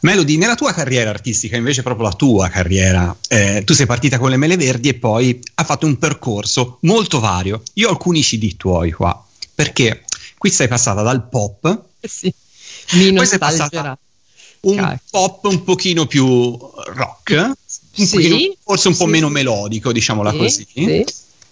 Melody, 0.00 0.36
nella 0.36 0.54
tua 0.54 0.72
carriera 0.72 1.10
artistica, 1.10 1.56
invece 1.56 1.82
proprio 1.82 2.06
la 2.08 2.14
tua 2.14 2.48
carriera, 2.48 3.16
eh, 3.28 3.62
tu 3.64 3.74
sei 3.74 3.86
partita 3.86 4.18
con 4.18 4.30
le 4.30 4.36
Mele 4.36 4.56
Verdi 4.56 4.88
e 4.90 4.94
poi 4.94 5.40
hai 5.54 5.64
fatto 5.64 5.86
un 5.86 5.98
percorso 5.98 6.78
molto 6.82 7.20
vario. 7.20 7.62
Io 7.74 7.88
ho 7.88 7.90
alcuni 7.90 8.22
CD 8.22 8.56
tuoi 8.56 8.92
qua, 8.92 9.24
perché 9.54 10.04
qui 10.36 10.50
sei 10.50 10.68
passata 10.68 11.02
dal 11.02 11.28
pop, 11.28 11.84
eh 12.00 12.08
sì, 12.08 12.32
mi 12.92 13.12
poi 13.12 13.26
sei 13.26 13.38
passata 13.38 13.98
un 14.60 14.76
Cacchio. 14.76 15.00
pop 15.10 15.44
un 15.44 15.64
pochino 15.64 16.06
più 16.06 16.56
rock, 16.86 17.32
un 17.32 18.06
sì, 18.06 18.08
pochino, 18.08 18.54
forse 18.62 18.88
un 18.88 18.94
sì, 18.94 19.00
po' 19.00 19.06
meno 19.06 19.28
melodico, 19.28 19.92
diciamola 19.92 20.30
sì, 20.32 20.36
così. 20.36 20.66
Sì. 20.72 21.04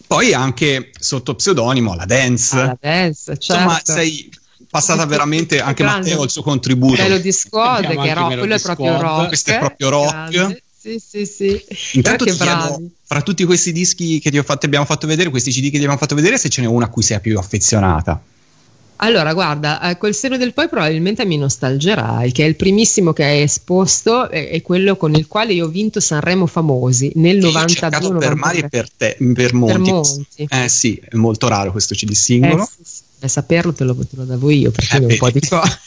Poi 0.07 0.35
anche 0.35 0.91
sotto 0.99 1.35
pseudonimo 1.35 1.95
la 1.95 2.05
dance. 2.05 2.57
Ah, 2.57 2.67
la 2.67 2.79
dance, 2.81 3.39
certo. 3.39 3.53
Insomma, 3.55 3.81
sei 3.83 4.31
passata 4.75 5.07
veramente 5.07 5.61
anche 5.61 5.85
grande. 5.85 6.09
Matteo 6.09 6.25
il 6.25 6.31
suo 6.31 6.43
contributo. 6.43 7.01
Melody 7.01 7.31
Squad, 7.31 7.87
che 7.87 8.15
rock, 8.15 8.39
quello 8.39 8.55
è 8.55 8.61
proprio 8.61 9.01
rock. 9.01 9.29
Questo 9.29 9.51
è 9.53 9.59
proprio 9.59 9.89
rock. 9.89 10.31
Grande. 10.31 10.63
Sì, 10.77 11.01
sì, 11.03 11.25
sì. 11.25 11.65
Intanto 11.93 12.25
ti 12.25 12.33
chiedo, 12.33 12.83
fra 13.05 13.23
tutti 13.23 13.45
questi 13.45 13.73
dischi 13.73 14.19
che 14.19 14.31
ti 14.31 14.43
fatto, 14.43 14.67
abbiamo 14.67 14.85
fatto 14.85 15.07
vedere, 15.07 15.31
questi 15.31 15.51
CD 15.51 15.65
che 15.65 15.71
ti 15.71 15.77
abbiamo 15.77 15.97
fatto 15.97 16.15
vedere, 16.15 16.37
se 16.37 16.49
ce 16.49 16.61
n'è 16.61 16.67
una 16.67 16.87
a 16.87 16.89
cui 16.89 17.03
sei 17.03 17.21
più 17.21 17.39
affezionata. 17.39 18.21
Allora, 18.97 19.33
guarda, 19.33 19.81
eh, 19.91 19.97
quel 19.97 20.15
seno 20.15 20.37
del 20.37 20.53
poi 20.53 20.69
probabilmente 20.69 21.25
mi 21.25 21.39
nostalgerai, 21.39 22.33
che 22.33 22.45
è 22.45 22.47
il 22.47 22.57
primissimo 22.57 23.13
che 23.13 23.25
hai 23.25 23.43
esposto, 23.43 24.29
è, 24.29 24.51
è 24.51 24.61
quello 24.61 24.97
con 24.97 25.15
il 25.15 25.27
quale 25.27 25.53
io 25.53 25.67
ho 25.67 25.69
vinto 25.69 26.01
Sanremo 26.01 26.47
Famosi 26.47 27.13
nel 27.15 27.39
92 27.39 28.19
per 28.19 28.35
Mari 28.35 28.59
e 28.59 28.69
per, 28.69 28.91
te, 28.91 29.17
per 29.35 29.55
Monti. 29.55 29.73
Per 29.73 29.81
Monti. 29.81 30.27
Eh 30.49 30.69
sì, 30.69 31.01
è 31.03 31.15
molto 31.17 31.49
raro 31.49 31.71
questo 31.71 31.95
CD 31.95 32.13
singolo. 32.13 32.63
Eh, 32.63 32.67
sì, 32.67 32.83
sì. 32.83 33.03
Per 33.25 33.33
saperlo 33.33 33.73
te 33.73 33.85
lo, 33.85 33.95
te 33.95 34.17
lo 34.17 34.27
davo 34.27 34.51
io, 34.51 34.71
perché 34.71 34.99
eh, 34.99 35.07
un 35.07 35.17
po' 35.17 35.31
di 35.31 35.41
cose. 35.49 35.79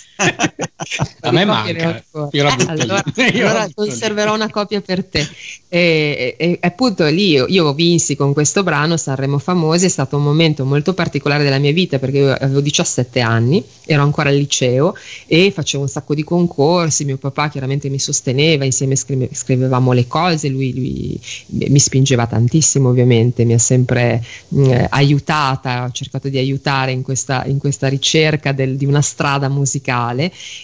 A 1.22 1.32
me 1.32 1.46
manca 1.46 2.04
io 2.32 2.44
la 2.44 2.56
allora, 2.68 3.04
io 3.32 3.48
allora 3.48 3.68
conserverò 3.74 4.34
una 4.34 4.50
copia 4.50 4.82
per 4.82 5.06
te. 5.06 5.28
E, 5.70 6.36
e, 6.38 6.58
appunto 6.62 7.06
lì 7.06 7.32
io, 7.32 7.46
io, 7.48 7.74
vinsi 7.74 8.16
con 8.16 8.32
questo 8.32 8.64
brano 8.64 8.96
Sanremo 8.96 9.38
Famosi 9.38 9.86
è 9.86 9.90
stato 9.90 10.16
un 10.16 10.24
momento 10.24 10.64
molto 10.64 10.94
particolare 10.94 11.44
della 11.44 11.58
mia 11.58 11.74
vita 11.74 12.00
perché 12.00 12.18
io 12.20 12.32
avevo 12.32 12.62
17 12.62 13.20
anni 13.20 13.62
ero 13.86 14.02
ancora 14.02 14.30
al 14.30 14.36
liceo 14.36 14.96
e 15.26 15.52
facevo 15.52 15.84
un 15.84 15.90
sacco 15.90 16.16
di 16.16 16.24
concorsi 16.24 17.04
mio 17.04 17.18
papà 17.18 17.50
chiaramente 17.50 17.90
mi 17.90 18.00
sosteneva 18.00 18.64
insieme 18.64 18.96
scrive, 18.96 19.28
scrivevamo 19.34 19.92
le 19.92 20.08
cose 20.08 20.48
lui, 20.48 20.74
lui, 20.74 21.20
mi 21.48 21.80
spingeva 21.80 22.28
tantissimo 22.28 22.88
ovviamente 22.88 23.44
mi 23.44 23.54
ha 23.54 23.60
sempre 23.60 24.24
mh, 24.48 24.86
aiutata 24.90 25.84
ho 25.84 25.92
cercato 25.92 26.30
di 26.30 26.38
aiutare 26.38 26.92
in 26.94 27.02
questa, 27.02 27.44
in 27.46 27.58
questa 27.58 27.90
ricerca 27.90 28.54
del, 28.54 28.78
di 28.78 28.86
una 28.86 29.02
strada 29.02 29.50
musicale 29.50 30.07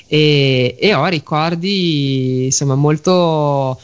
e, 0.08 0.76
e 0.80 0.94
ho 0.94 1.06
ricordi 1.06 2.46
insomma 2.46 2.76
molto 2.76 3.80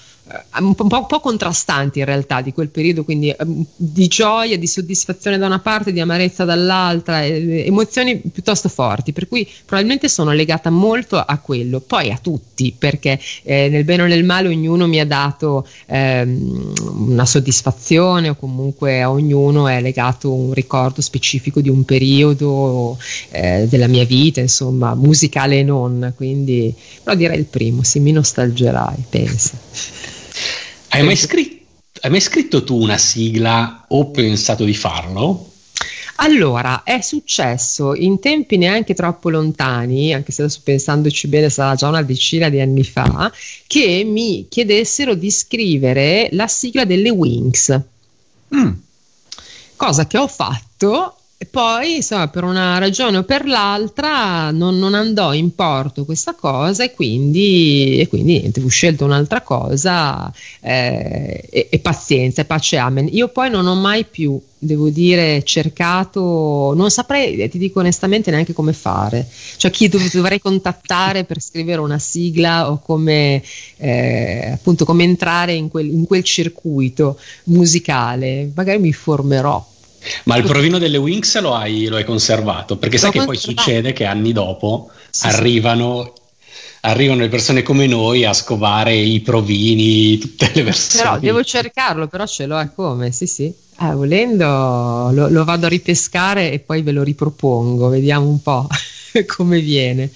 un 0.59 0.75
po', 0.75 0.83
un 0.83 1.05
po', 1.07 1.19
contrastanti 1.19 1.99
in 1.99 2.05
realtà 2.05 2.41
di 2.41 2.53
quel 2.53 2.69
periodo, 2.69 3.03
quindi 3.03 3.29
ehm, 3.29 3.65
di 3.75 4.07
gioia, 4.07 4.57
di 4.57 4.67
soddisfazione 4.67 5.37
da 5.37 5.47
una 5.47 5.59
parte, 5.59 5.91
di 5.91 5.99
amarezza 5.99 6.45
dall'altra, 6.45 7.25
emozioni 7.25 8.17
piuttosto 8.17 8.69
forti, 8.69 9.11
per 9.11 9.27
cui 9.27 9.47
probabilmente 9.65 10.07
sono 10.07 10.31
legata 10.31 10.69
molto 10.69 11.17
a 11.17 11.37
quello, 11.39 11.79
poi 11.79 12.11
a 12.11 12.19
tutti, 12.21 12.73
perché 12.77 13.19
eh, 13.43 13.69
nel 13.69 13.83
bene 13.83 14.03
o 14.03 14.05
nel 14.05 14.23
male 14.23 14.49
ognuno 14.49 14.87
mi 14.87 14.99
ha 14.99 15.05
dato 15.05 15.67
ehm, 15.87 16.73
una 17.07 17.25
soddisfazione 17.25 18.29
o 18.29 18.35
comunque 18.35 19.01
a 19.01 19.09
ognuno 19.09 19.67
è 19.67 19.81
legato 19.81 20.31
un 20.31 20.53
ricordo 20.53 21.01
specifico 21.01 21.59
di 21.61 21.69
un 21.69 21.85
periodo 21.85 22.97
eh, 23.31 23.65
della 23.67 23.87
mia 23.87 24.05
vita, 24.05 24.41
insomma, 24.41 24.93
musicale 24.93 25.59
e 25.59 25.63
non, 25.63 26.13
quindi 26.15 26.73
però 27.03 27.15
direi 27.15 27.39
il 27.39 27.45
primo, 27.45 27.83
se 27.83 27.99
mi 27.99 28.11
nostalgerai, 28.11 29.05
pensa. 29.09 30.17
Hai 30.89 31.03
mai, 31.03 31.15
scritto, 31.15 31.99
hai 32.01 32.09
mai 32.09 32.19
scritto 32.19 32.63
tu 32.63 32.81
una 32.81 32.97
sigla 32.97 33.85
o 33.87 34.09
pensato 34.09 34.63
di 34.63 34.73
farlo? 34.73 35.51
Allora, 36.21 36.83
è 36.83 36.99
successo 36.99 37.95
in 37.95 38.19
tempi 38.19 38.57
neanche 38.57 38.93
troppo 38.93 39.29
lontani, 39.29 40.13
anche 40.13 40.31
se 40.33 40.41
adesso 40.41 40.59
pensandoci 40.63 41.27
bene 41.27 41.49
sarà 41.49 41.75
già 41.75 41.87
una 41.87 42.01
decina 42.01 42.49
di 42.49 42.59
anni 42.59 42.83
fa, 42.83 43.31
che 43.67 44.03
mi 44.03 44.47
chiedessero 44.49 45.13
di 45.13 45.31
scrivere 45.31 46.27
la 46.33 46.47
sigla 46.47 46.83
delle 46.83 47.09
Wings. 47.09 47.79
Mm. 48.53 48.71
Cosa 49.77 50.07
che 50.07 50.17
ho 50.17 50.27
fatto 50.27 51.18
poi, 51.45 51.95
insomma, 51.95 52.27
per 52.27 52.43
una 52.43 52.77
ragione 52.79 53.15
o 53.15 53.23
per 53.23 53.45
l'altra 53.45 54.51
non, 54.51 54.77
non 54.77 54.93
andò 54.93 55.33
in 55.33 55.55
porto 55.55 56.03
questa 56.03 56.33
cosa 56.33 56.83
e 56.83 56.93
quindi, 56.93 57.97
e 57.97 58.09
quindi 58.09 58.39
niente, 58.39 58.59
fu 58.59 58.67
scelta 58.67 59.05
un'altra 59.05 59.39
cosa 59.41 60.29
eh, 60.59 61.47
e, 61.49 61.67
e, 61.69 61.79
pazienza, 61.79 62.43
pace 62.43 62.75
amen. 62.75 63.07
Io 63.13 63.29
poi 63.29 63.49
non 63.49 63.67
ho 63.67 63.75
mai 63.75 64.03
più, 64.03 64.37
devo 64.57 64.89
dire, 64.89 65.41
cercato, 65.43 66.73
non 66.75 66.91
saprei, 66.91 67.47
ti 67.47 67.57
dico 67.57 67.79
onestamente, 67.79 68.31
neanche 68.31 68.51
come 68.51 68.73
fare. 68.73 69.25
Cioè 69.55 69.71
chi 69.71 69.87
dov- 69.87 70.11
dovrei 70.11 70.41
contattare 70.41 71.23
per 71.23 71.39
scrivere 71.41 71.79
una 71.79 71.99
sigla 71.99 72.69
o 72.69 72.79
come, 72.79 73.41
eh, 73.77 74.49
appunto, 74.51 74.83
come 74.83 75.05
entrare 75.05 75.53
in 75.53 75.69
quel, 75.69 75.87
in 75.87 76.05
quel 76.05 76.23
circuito 76.23 77.17
musicale. 77.45 78.51
Magari 78.53 78.79
mi 78.79 78.91
formerò 78.91 79.65
ma 80.23 80.37
il 80.37 80.43
provino 80.43 80.77
delle 80.77 80.97
Wings 80.97 81.39
lo 81.39 81.55
hai, 81.55 81.87
lo 81.87 81.97
hai 81.97 82.05
conservato? 82.05 82.77
Perché 82.77 82.97
sai 82.97 83.11
che 83.11 83.23
poi 83.23 83.37
succede 83.37 83.93
che 83.93 84.05
anni 84.05 84.31
dopo 84.31 84.89
sì, 85.09 85.27
arrivano, 85.27 86.13
arrivano, 86.81 87.21
le 87.21 87.29
persone 87.29 87.63
come 87.63 87.87
noi 87.87 88.25
a 88.25 88.33
scovare 88.33 88.95
i 88.95 89.19
provini, 89.21 90.17
tutte 90.17 90.51
le 90.53 90.63
versioni. 90.63 91.03
Però 91.03 91.19
devo 91.19 91.43
cercarlo, 91.43 92.07
però 92.07 92.25
ce 92.25 92.45
l'ho, 92.45 92.59
è 92.59 92.69
come, 92.73 93.11
sì 93.11 93.27
sì. 93.27 93.53
Eh, 93.81 93.93
volendo 93.93 94.45
lo, 94.45 95.29
lo 95.29 95.43
vado 95.43 95.65
a 95.65 95.69
ripescare 95.69 96.51
e 96.51 96.59
poi 96.59 96.81
ve 96.81 96.91
lo 96.91 97.03
ripropongo, 97.03 97.87
vediamo 97.89 98.27
un 98.27 98.41
po' 98.41 98.67
come 99.27 99.59
viene. 99.59 100.09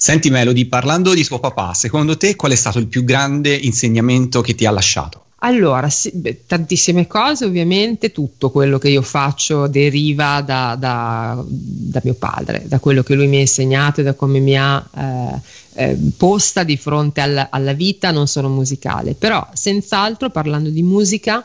Senti 0.00 0.30
Melody, 0.30 0.66
parlando 0.66 1.12
di 1.12 1.24
suo 1.24 1.40
papà, 1.40 1.74
secondo 1.74 2.16
te 2.16 2.36
qual 2.36 2.52
è 2.52 2.56
stato 2.56 2.78
il 2.78 2.86
più 2.86 3.02
grande 3.04 3.54
insegnamento 3.54 4.40
che 4.40 4.54
ti 4.54 4.64
ha 4.64 4.70
lasciato? 4.70 5.24
Allora, 5.40 5.88
sì, 5.88 6.10
beh, 6.14 6.46
tantissime 6.46 7.06
cose, 7.06 7.44
ovviamente 7.44 8.10
tutto 8.10 8.50
quello 8.50 8.78
che 8.78 8.88
io 8.88 9.02
faccio 9.02 9.68
deriva 9.68 10.40
da, 10.40 10.74
da, 10.76 11.40
da, 11.46 12.00
mio 12.02 12.14
padre, 12.14 12.64
da 12.66 12.80
quello 12.80 13.04
che 13.04 13.14
lui 13.14 13.28
mi 13.28 13.36
ha 13.36 13.40
insegnato 13.40 14.00
e 14.00 14.04
da 14.04 14.14
come 14.14 14.40
mi 14.40 14.58
ha 14.58 14.84
eh, 14.96 15.40
eh, 15.74 15.96
posta 16.16 16.64
di 16.64 16.76
fronte 16.76 17.20
alla, 17.20 17.50
alla 17.52 17.72
vita, 17.72 18.10
non 18.10 18.26
solo 18.26 18.48
musicale. 18.48 19.14
Però, 19.14 19.46
senz'altro, 19.52 20.30
parlando 20.30 20.70
di 20.70 20.82
musica, 20.82 21.44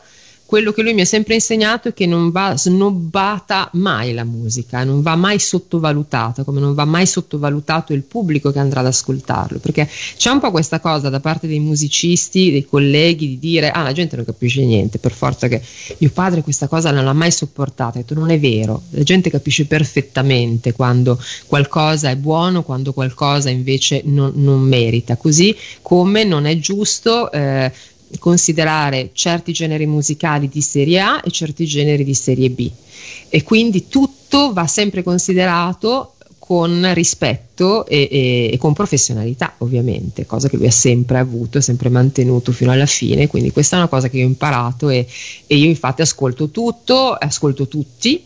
quello 0.54 0.72
che 0.72 0.84
lui 0.84 0.94
mi 0.94 1.02
ha 1.02 1.06
sempre 1.06 1.34
insegnato 1.34 1.88
è 1.88 1.94
che 1.96 2.06
non 2.06 2.30
va 2.30 2.56
snobbata 2.56 3.72
mai 3.74 4.14
la 4.14 4.24
musica, 4.24 4.84
non 4.84 5.02
va 5.02 5.16
mai 5.16 5.40
sottovalutata, 5.40 6.44
come 6.44 6.60
non 6.60 6.76
va 6.76 6.86
mai 6.86 7.08
sottovalutato 7.08 7.92
il 7.92 8.04
pubblico 8.04 8.52
che 8.52 8.60
andrà 8.60 8.82
ad 8.82 8.86
ascoltarlo, 8.86 9.58
perché 9.58 9.90
c'è 10.16 10.30
un 10.30 10.40
po' 10.40 10.52
questa 10.52 10.80
cosa 10.80 11.10
da 11.10 11.20
parte 11.20 11.48
dei 11.48 11.58
musicisti, 11.58 12.52
dei 12.52 12.68
colleghi, 12.68 13.30
di 13.30 13.40
dire 13.40 13.72
ah 13.72 13.82
la 13.82 13.94
gente 13.94 14.16
non 14.16 14.26
capisce 14.26 14.64
niente, 14.64 15.00
per 15.00 15.12
forza 15.12 15.48
che 15.48 15.60
mio 15.98 16.12
padre 16.12 16.44
questa 16.44 16.68
cosa 16.68 16.92
non 16.92 17.04
l'ha 17.04 17.14
mai 17.14 17.32
sopportata, 17.32 17.98
ho 17.98 18.02
detto 18.02 18.14
non 18.14 18.30
è 18.30 18.40
vero, 18.40 18.84
la 18.92 19.02
gente 19.02 19.32
capisce 19.32 19.66
perfettamente 19.66 20.74
quando 20.74 21.20
qualcosa 21.48 22.12
è 22.12 22.16
buono, 22.16 22.62
quando 22.62 22.94
qualcosa 22.94 23.50
invece 23.50 24.04
non, 24.06 24.34
non 24.36 24.62
merita, 24.62 25.16
così 25.16 25.58
come 25.82 26.24
non 26.24 26.46
è 26.46 26.60
giusto 26.60 27.32
eh, 27.32 27.72
considerare 28.20 29.10
certi 29.14 29.52
generi 29.54 29.86
musicali 29.86 30.50
di 30.50 30.62
serie 30.62 31.00
A 31.00 31.22
e 31.24 31.32
certi 31.32 31.66
generi 31.66 32.04
di 32.04 32.14
serie 32.14 32.50
B. 32.50 32.70
E 33.30 33.44
quindi 33.44 33.88
tutto 33.88 34.54
va 34.54 34.68
sempre 34.68 35.04
considerato 35.04 36.14
con 36.46 36.94
rispetto 36.94 37.86
e, 37.86 38.10
e, 38.12 38.50
e, 38.52 38.58
con 38.58 38.74
professionalità 38.74 39.54
ovviamente, 39.60 40.26
cosa 40.26 40.50
che 40.50 40.58
lui 40.58 40.68
ha 40.68 40.72
sempre 40.72 41.18
avuto, 41.18 41.62
sempre 41.62 41.88
mantenuto 41.88 42.52
fino 42.52 42.72
alla 42.72 42.86
fine, 42.86 43.28
quindi 43.28 43.52
questa 43.54 43.78
è 43.78 43.80
una 43.80 43.88
cosa 43.88 44.10
che 44.10 44.18
io 44.18 44.26
ho 44.26 44.28
imparato 44.28 44.90
e, 44.90 45.08
e 45.48 45.56
io 45.56 45.68
infatti 45.68 46.02
ascolto 46.02 46.50
tutto, 46.50 47.14
ascolto 47.14 47.70
tutti, 47.70 48.22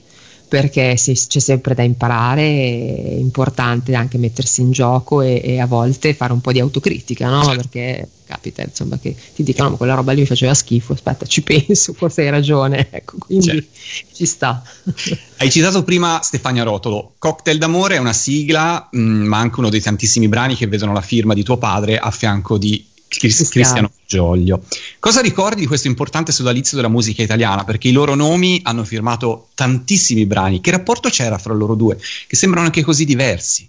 perché 0.48 0.96
c'è 0.96 1.40
sempre 1.40 1.76
da 1.76 1.84
imparare, 1.84 2.42
è 2.42 3.16
importante 3.18 3.96
anche 3.96 4.18
mettersi 4.18 4.62
in 4.62 4.72
gioco 4.72 5.22
e, 5.22 5.42
e, 5.44 5.60
a 5.60 5.66
volte 5.66 6.14
fare 6.14 6.32
un 6.32 6.40
po' 6.40 6.54
di 6.54 6.60
autocritica, 6.60 7.30
no? 7.30 7.46
Perché 7.48 8.08
capita 8.26 8.62
insomma 8.62 8.98
che 9.00 9.16
ti 9.36 9.44
dicano 9.44 9.72
ma 9.72 9.78
quella 9.78 9.94
roba 9.94 10.12
lì 10.12 10.22
mi 10.22 10.26
faceva 10.26 10.54
schifo, 10.54 10.94
aspetta 10.94 11.26
ci 11.26 11.42
penso, 11.44 11.94
forse 11.94 12.22
hai 12.22 12.30
ragione, 12.30 12.88
ecco, 12.90 13.18
quindi 13.20 13.46
certo. 13.46 13.68
ci 14.14 14.26
sta. 14.26 14.64
Hai 15.40 15.52
citato 15.52 15.84
prima 15.84 16.20
Stefania 16.24 16.64
Rotolo, 16.64 17.14
Cocktail 17.20 17.60
d'amore 17.60 17.96
è 17.96 18.00
una 18.00 18.14
sigla, 18.14 18.88
mh, 18.92 19.00
mm, 19.00 19.26
ma 19.26 19.38
anche 19.38 19.60
uno 19.60 19.70
dei 19.70 19.82
tantissimi 19.82 20.28
brani 20.28 20.56
che 20.56 20.66
vedono 20.66 20.94
la 20.94 21.02
firma 21.02 21.34
di 21.34 21.44
tuo 21.44 21.58
padre 21.58 22.00
a 22.00 22.10
fianco 22.10 22.58
di 22.58 22.84
Cristiano, 23.18 23.50
Cristiano 23.50 23.92
Gioglio. 24.06 24.64
Cosa 25.00 25.22
ricordi 25.22 25.62
di 25.62 25.68
questo 25.68 25.88
importante 25.88 26.32
sodalizio 26.32 26.76
della 26.78 26.90
musica 26.90 27.22
italiana? 27.22 27.64
Perché 27.64 27.88
i 27.90 27.92
loro 27.92 28.16
nomi 28.16 28.60
hanno 28.64 28.84
firmato 28.84 29.50
tantissimi 29.56 30.26
brani. 30.26 30.62
Che 30.62 30.72
rapporto 30.72 31.10
c'era 31.10 31.38
fra 31.38 31.54
loro 31.54 31.76
due? 31.76 31.98
Che 32.28 32.36
sembrano 32.36 32.66
anche 32.66 32.84
così 32.84 33.06
diversi. 33.06 33.68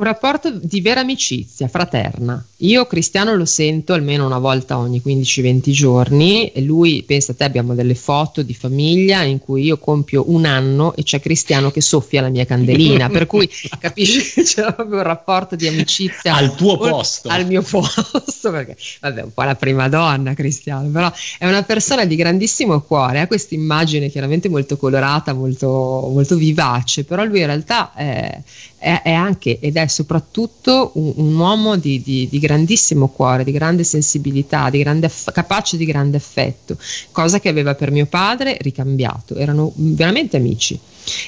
Un 0.00 0.06
rapporto 0.06 0.50
di 0.50 0.80
vera 0.80 1.00
amicizia, 1.00 1.68
fraterna. 1.68 2.42
Io 2.62 2.86
Cristiano 2.86 3.36
lo 3.36 3.44
sento 3.44 3.92
almeno 3.92 4.24
una 4.24 4.38
volta 4.38 4.78
ogni 4.78 5.02
15-20 5.04 5.70
giorni 5.72 6.48
e 6.52 6.62
lui, 6.62 7.02
pensa 7.02 7.32
a 7.32 7.34
te, 7.34 7.44
abbiamo 7.44 7.74
delle 7.74 7.94
foto 7.94 8.40
di 8.40 8.54
famiglia 8.54 9.22
in 9.24 9.40
cui 9.40 9.64
io 9.64 9.76
compio 9.76 10.24
un 10.28 10.46
anno 10.46 10.96
e 10.96 11.02
c'è 11.02 11.20
Cristiano 11.20 11.70
che 11.70 11.82
soffia 11.82 12.22
la 12.22 12.30
mia 12.30 12.46
candelina, 12.46 13.10
per 13.10 13.26
cui 13.26 13.46
capisci 13.78 14.22
che 14.32 14.40
c'è 14.44 14.72
proprio 14.72 14.96
un 14.96 15.02
rapporto 15.02 15.54
di 15.54 15.66
amicizia. 15.66 16.34
Al 16.34 16.54
tuo 16.54 16.78
posto. 16.78 17.28
Al 17.28 17.44
mio 17.44 17.60
posto, 17.60 18.22
perché 18.50 18.78
vabbè, 19.00 19.20
un 19.20 19.34
po' 19.34 19.42
la 19.42 19.54
prima 19.54 19.90
donna 19.90 20.32
Cristiano, 20.32 20.88
però 20.88 21.12
è 21.38 21.46
una 21.46 21.62
persona 21.62 22.06
di 22.06 22.16
grandissimo 22.16 22.80
cuore, 22.80 23.20
ha 23.20 23.26
questa 23.26 23.54
immagine 23.54 24.08
chiaramente 24.08 24.48
molto 24.48 24.78
colorata, 24.78 25.34
molto, 25.34 26.08
molto 26.10 26.36
vivace, 26.36 27.04
però 27.04 27.22
lui 27.24 27.40
in 27.40 27.46
realtà 27.46 27.92
è, 27.94 28.40
è, 28.78 29.02
è 29.04 29.12
anche 29.12 29.58
ed 29.60 29.76
è 29.76 29.88
soprattutto 29.90 30.92
un, 30.94 31.12
un 31.16 31.36
uomo 31.36 31.76
di, 31.76 32.00
di, 32.02 32.28
di, 32.30 32.38
grandissimo 32.38 33.08
cuore, 33.08 33.44
di 33.44 33.52
grande 33.52 33.84
sensibilità, 33.84 34.70
di 34.70 34.78
grande 34.78 35.06
aff- 35.06 35.32
capace 35.32 35.76
di 35.76 35.84
grande 35.84 36.16
affetto, 36.16 36.78
cosa 37.12 37.38
che 37.38 37.48
aveva 37.48 37.74
per 37.74 37.90
mio 37.90 38.06
padre 38.06 38.56
ricambiato, 38.60 39.36
erano 39.36 39.72
veramente 39.74 40.36
amici. 40.36 40.78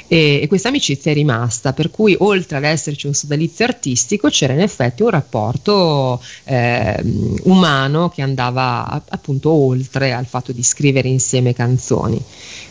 E, 0.07 0.41
e 0.43 0.47
questa 0.47 0.69
amicizia 0.69 1.11
è 1.11 1.15
rimasta, 1.15 1.73
per 1.73 1.91
cui 1.91 2.15
oltre 2.19 2.59
ad 2.59 2.65
esserci 2.65 3.07
un 3.07 3.15
sodalizio 3.15 3.65
artistico 3.65 4.29
c'era 4.29 4.53
in 4.53 4.61
effetti 4.61 5.03
un 5.03 5.11
rapporto 5.11 6.23
eh, 6.45 7.03
umano 7.45 8.09
che 8.11 8.23
andava 8.23 9.03
appunto 9.09 9.51
oltre 9.51 10.13
al 10.13 10.27
fatto 10.27 10.53
di 10.53 10.63
scrivere 10.63 11.09
insieme 11.09 11.55
canzoni. 11.55 12.23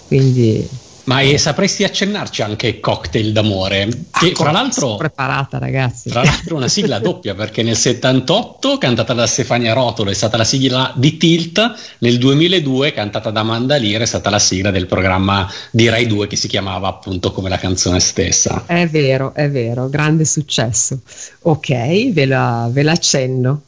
Quindi 0.08 0.68
ma 1.06 1.22
eh, 1.22 1.38
sapresti 1.38 1.84
accennarci 1.84 2.42
anche 2.42 2.80
Cocktail 2.80 3.32
d'amore? 3.32 3.88
Che 4.12 4.30
ah, 4.30 4.32
tra 4.34 4.52
l'altro. 4.52 4.96
preparata, 4.98 5.58
ragazzi. 5.58 6.10
Tra 6.10 6.24
l'altro, 6.24 6.56
una 6.56 6.68
sigla 6.68 7.00
doppia 7.00 7.34
perché 7.34 7.64
nel 7.64 7.76
78, 7.76 8.78
cantata 8.78 9.14
da 9.14 9.26
Stefania 9.26 9.74
Rotolo, 9.74 10.12
è 10.12 10.14
stata 10.14 10.38
la 10.38 10.44
sigla 10.44 10.94
di 10.96 11.18
Tilt. 11.18 11.96
Nel 12.00 12.18
2002, 12.18 12.94
cantata 12.94 13.32
da 13.32 13.44
Mandalire, 13.44 14.04
è 14.04 14.08
stata 14.08 14.30
la 14.30 14.40
sigla 14.40 14.70
del 14.70 14.86
programma 14.86 15.52
di 15.72 15.90
Rai 15.90 16.06
2 16.06 16.28
che 16.28 16.36
si 16.36 16.48
chiamava 16.48 16.88
appunto 16.88 17.32
come 17.32 17.50
la 17.50 17.58
canzone 17.58 18.00
stessa. 18.00 18.64
È 18.68 18.88
vero, 18.88 19.34
è 19.34 19.50
vero, 19.50 19.90
grande 19.90 20.26
successo. 20.26 21.00
Ok, 21.42 22.12
ve 22.12 22.26
la, 22.26 22.70
ve 22.72 22.84
l'accenno. 22.84 23.62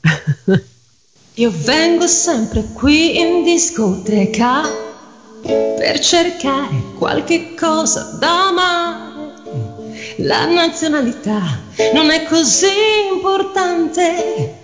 Io 1.38 1.52
vengo 1.52 2.06
sempre 2.06 2.64
qui 2.74 3.18
in 3.18 3.44
discoteca 3.44 4.83
per 5.44 6.00
cercare 6.00 6.94
qualche 6.98 7.54
cosa 7.56 8.16
da 8.20 8.48
amare. 8.48 9.12
La 10.18 10.46
nazionalità 10.46 11.42
non 11.94 12.10
è 12.12 12.24
così 12.24 12.68
importante, 13.12 14.56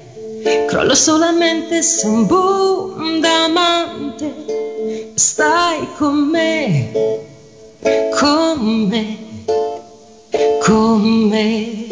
crollo 0.68 0.96
solamente 0.96 1.82
se 1.82 2.08
un 2.08 2.26
boom 2.26 3.20
d'amante. 3.20 4.34
Stai 5.16 5.88
con 5.98 6.16
me, 6.16 6.92
con 8.18 8.88
me, 8.88 9.18
con 10.62 11.02
me. 11.02 11.88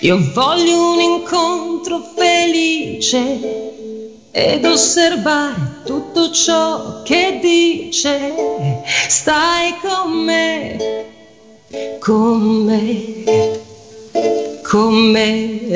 Io 0.00 0.18
voglio 0.34 0.92
un 0.92 1.00
incontro 1.00 2.00
felice 2.14 3.63
ed 4.36 4.64
osservare 4.64 5.82
tutto 5.84 6.32
ciò 6.32 7.02
che 7.04 7.38
dice. 7.40 8.34
Stai 9.06 9.76
con 9.80 10.10
me, 10.10 10.76
con 12.00 12.64
me, 12.64 13.22
con 14.68 14.94
me. 15.12 15.68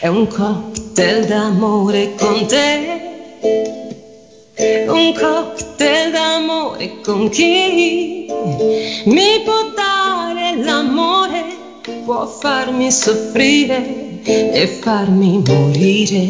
È 0.00 0.06
un 0.06 0.26
cocktail 0.28 1.26
d'amore 1.26 2.14
con 2.14 2.46
te. 2.46 3.02
Un 4.86 5.12
cocktail 5.12 6.10
d'amore 6.10 7.00
con 7.02 7.28
chi 7.28 8.32
mi 9.04 9.40
può 9.44 9.72
dare 9.74 10.56
l'amore, 10.62 11.43
può 12.04 12.26
farmi 12.26 12.90
soffrire 12.90 14.20
e 14.22 14.66
farmi 14.66 15.42
morire, 15.46 16.28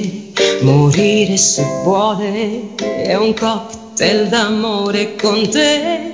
morire 0.62 1.36
se 1.36 1.64
vuole. 1.82 2.74
È 2.76 3.14
un 3.14 3.34
cocktail 3.34 4.28
d'amore 4.28 5.16
con 5.16 5.48
te 5.48 6.12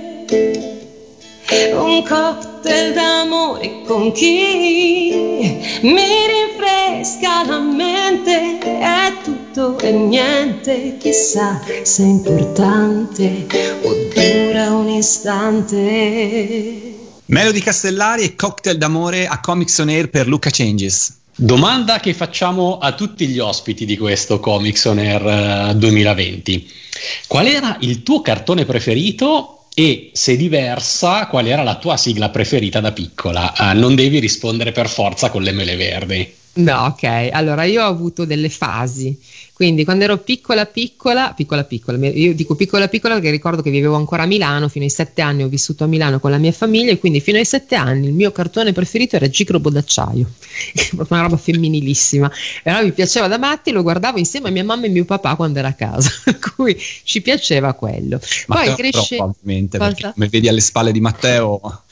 un 1.72 2.04
cocktail 2.06 2.92
d'amore 2.92 3.82
con 3.84 4.12
chi 4.12 5.58
mi 5.82 6.06
rinfresca 6.30 7.44
la 7.46 7.58
mente, 7.58 8.58
è 8.58 9.12
tutto 9.24 9.78
e 9.78 9.90
niente, 9.90 10.96
chissà 10.98 11.60
se 11.82 12.02
è 12.02 12.06
importante 12.06 13.46
o 13.82 13.94
dura 14.14 14.74
un 14.74 14.88
istante. 14.88 16.89
Melody 17.30 17.60
Castellari 17.60 18.24
e 18.24 18.34
cocktail 18.34 18.76
d'amore 18.76 19.28
a 19.28 19.38
Comics 19.38 19.78
On 19.78 19.88
Air 19.88 20.10
per 20.10 20.26
Luca 20.26 20.50
Changes. 20.50 21.18
Domanda 21.36 22.00
che 22.00 22.12
facciamo 22.12 22.78
a 22.78 22.90
tutti 22.92 23.28
gli 23.28 23.38
ospiti 23.38 23.84
di 23.84 23.96
questo 23.96 24.40
Comics 24.40 24.84
On 24.86 24.98
Air 24.98 25.76
2020. 25.76 26.54
Eh, 26.54 26.66
Qual 27.28 27.46
era 27.46 27.76
il 27.82 28.02
tuo 28.02 28.20
cartone 28.20 28.64
preferito 28.64 29.66
e 29.72 30.10
se 30.12 30.36
diversa, 30.36 31.28
qual 31.28 31.46
era 31.46 31.62
la 31.62 31.76
tua 31.76 31.96
sigla 31.96 32.30
preferita 32.30 32.80
da 32.80 32.90
piccola? 32.90 33.54
Uh, 33.56 33.78
non 33.78 33.94
devi 33.94 34.18
rispondere 34.18 34.72
per 34.72 34.88
forza 34.88 35.30
con 35.30 35.42
le 35.42 35.52
mele 35.52 35.76
verdi. 35.76 36.34
No, 36.54 36.86
ok. 36.86 37.28
Allora 37.30 37.62
io 37.62 37.84
ho 37.84 37.88
avuto 37.88 38.24
delle 38.24 38.48
fasi. 38.48 39.16
Quindi 39.60 39.84
quando 39.84 40.04
ero 40.04 40.16
piccola 40.16 40.64
piccola, 40.64 41.34
piccola 41.36 41.64
piccola, 41.64 41.98
io 42.06 42.34
dico 42.34 42.54
piccola 42.54 42.88
piccola 42.88 43.16
perché 43.16 43.28
ricordo 43.28 43.60
che 43.60 43.68
vivevo 43.68 43.94
ancora 43.94 44.22
a 44.22 44.26
Milano, 44.26 44.70
fino 44.70 44.86
ai 44.86 44.90
sette 44.90 45.20
anni 45.20 45.42
ho 45.42 45.48
vissuto 45.48 45.84
a 45.84 45.86
Milano 45.86 46.18
con 46.18 46.30
la 46.30 46.38
mia 46.38 46.50
famiglia 46.50 46.92
e 46.92 46.98
quindi 46.98 47.20
fino 47.20 47.36
ai 47.36 47.44
sette 47.44 47.74
anni 47.74 48.06
il 48.06 48.14
mio 48.14 48.32
cartone 48.32 48.72
preferito 48.72 49.16
era 49.16 49.28
Gicrobo 49.28 49.68
d'acciaio, 49.68 50.30
una 51.10 51.20
roba 51.20 51.36
femminilississima. 51.36 52.32
Però 52.62 52.82
mi 52.82 52.92
piaceva 52.92 53.28
da 53.28 53.36
matti, 53.36 53.70
lo 53.70 53.82
guardavo 53.82 54.16
insieme 54.16 54.48
a 54.48 54.50
mia 54.50 54.64
mamma 54.64 54.86
e 54.86 54.88
mio 54.88 55.04
papà 55.04 55.36
quando 55.36 55.58
era 55.58 55.68
a 55.68 55.74
casa, 55.74 56.10
per 56.24 56.38
cui 56.38 56.74
ci 57.02 57.20
piaceva 57.20 57.74
quello. 57.74 58.18
Ma 58.46 58.62
Poi 58.62 58.74
crescendo... 58.76 59.24
ovviamente, 59.24 59.76
perché 59.76 60.12
come 60.14 60.28
vedi 60.28 60.48
alle 60.48 60.62
spalle 60.62 60.90
di 60.90 61.00
Matteo... 61.02 61.60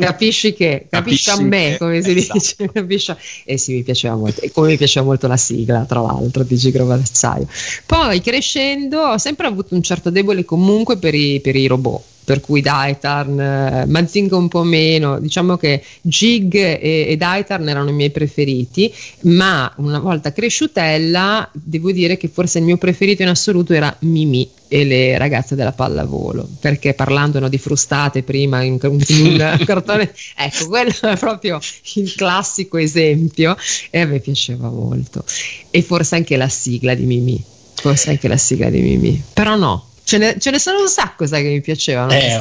capisci 0.00 0.54
che, 0.54 0.86
capisci, 0.88 1.26
capisci 1.26 1.30
a 1.30 1.40
me, 1.42 1.72
che, 1.72 1.76
come 1.76 2.00
si 2.00 2.16
esatto. 2.16 2.38
dice, 2.38 2.72
capisci? 2.72 3.14
Eh 3.44 3.58
sì, 3.58 3.74
mi 3.74 3.82
piaceva 3.82 4.14
molto, 4.14 4.40
e 4.40 4.50
come 4.50 4.68
mi 4.68 4.76
piaceva 4.78 5.04
molto 5.04 5.26
la 5.26 5.36
sigla, 5.36 5.84
tra 5.84 6.00
l'altro 6.00 6.21
altro 6.24 6.42
di 6.42 6.56
Gigrova 6.56 6.96
d'acciaio. 6.96 7.46
Poi 7.86 8.20
crescendo 8.20 9.00
ho 9.00 9.18
sempre 9.18 9.46
avuto 9.46 9.74
un 9.74 9.82
certo 9.82 10.10
debole 10.10 10.44
comunque 10.44 10.96
per 10.96 11.14
i, 11.14 11.40
per 11.40 11.56
i 11.56 11.66
robot 11.66 12.10
per 12.24 12.40
cui 12.40 12.60
Daitarn, 12.60 13.40
eh, 13.40 13.86
Mazinga 13.86 14.36
un 14.36 14.48
po' 14.48 14.62
meno, 14.62 15.18
diciamo 15.18 15.56
che 15.56 15.82
Gig 16.00 16.54
e, 16.54 17.06
e 17.08 17.16
Daitarn 17.16 17.68
erano 17.68 17.90
i 17.90 17.94
miei 17.94 18.10
preferiti, 18.10 18.92
ma 19.22 19.72
una 19.78 19.98
volta 19.98 20.32
cresciutella 20.32 21.48
devo 21.52 21.90
dire 21.90 22.16
che 22.16 22.28
forse 22.28 22.58
il 22.58 22.64
mio 22.64 22.76
preferito 22.76 23.22
in 23.22 23.28
assoluto 23.28 23.72
era 23.72 23.94
Mimi 24.00 24.48
e 24.72 24.84
le 24.84 25.18
ragazze 25.18 25.54
della 25.54 25.72
pallavolo, 25.72 26.48
perché 26.58 26.94
parlandone 26.94 27.50
di 27.50 27.58
frustate 27.58 28.22
prima 28.22 28.62
in, 28.64 28.78
un 28.80 29.62
cartone, 29.66 30.10
ecco, 30.34 30.66
quello 30.68 30.94
è 31.02 31.16
proprio 31.18 31.60
il 31.96 32.14
classico 32.14 32.78
esempio 32.78 33.54
e 33.90 34.00
a 34.00 34.06
me 34.06 34.18
piaceva 34.20 34.70
molto. 34.70 35.24
E 35.68 35.82
forse 35.82 36.14
anche 36.14 36.38
la 36.38 36.48
sigla 36.48 36.94
di 36.94 37.04
Mimi, 37.04 37.44
forse 37.74 38.08
anche 38.08 38.28
la 38.28 38.38
sigla 38.38 38.70
di 38.70 38.80
Mimi, 38.80 39.22
però 39.34 39.56
no, 39.56 39.88
Ce 40.04 40.18
ne, 40.18 40.36
ce 40.38 40.50
ne, 40.50 40.58
sono 40.58 40.80
un 40.80 40.88
sacco, 40.88 41.26
sai, 41.26 41.42
che 41.42 41.48
mi 41.50 41.60
piacevano. 41.60 42.12
Eh, 42.12 42.38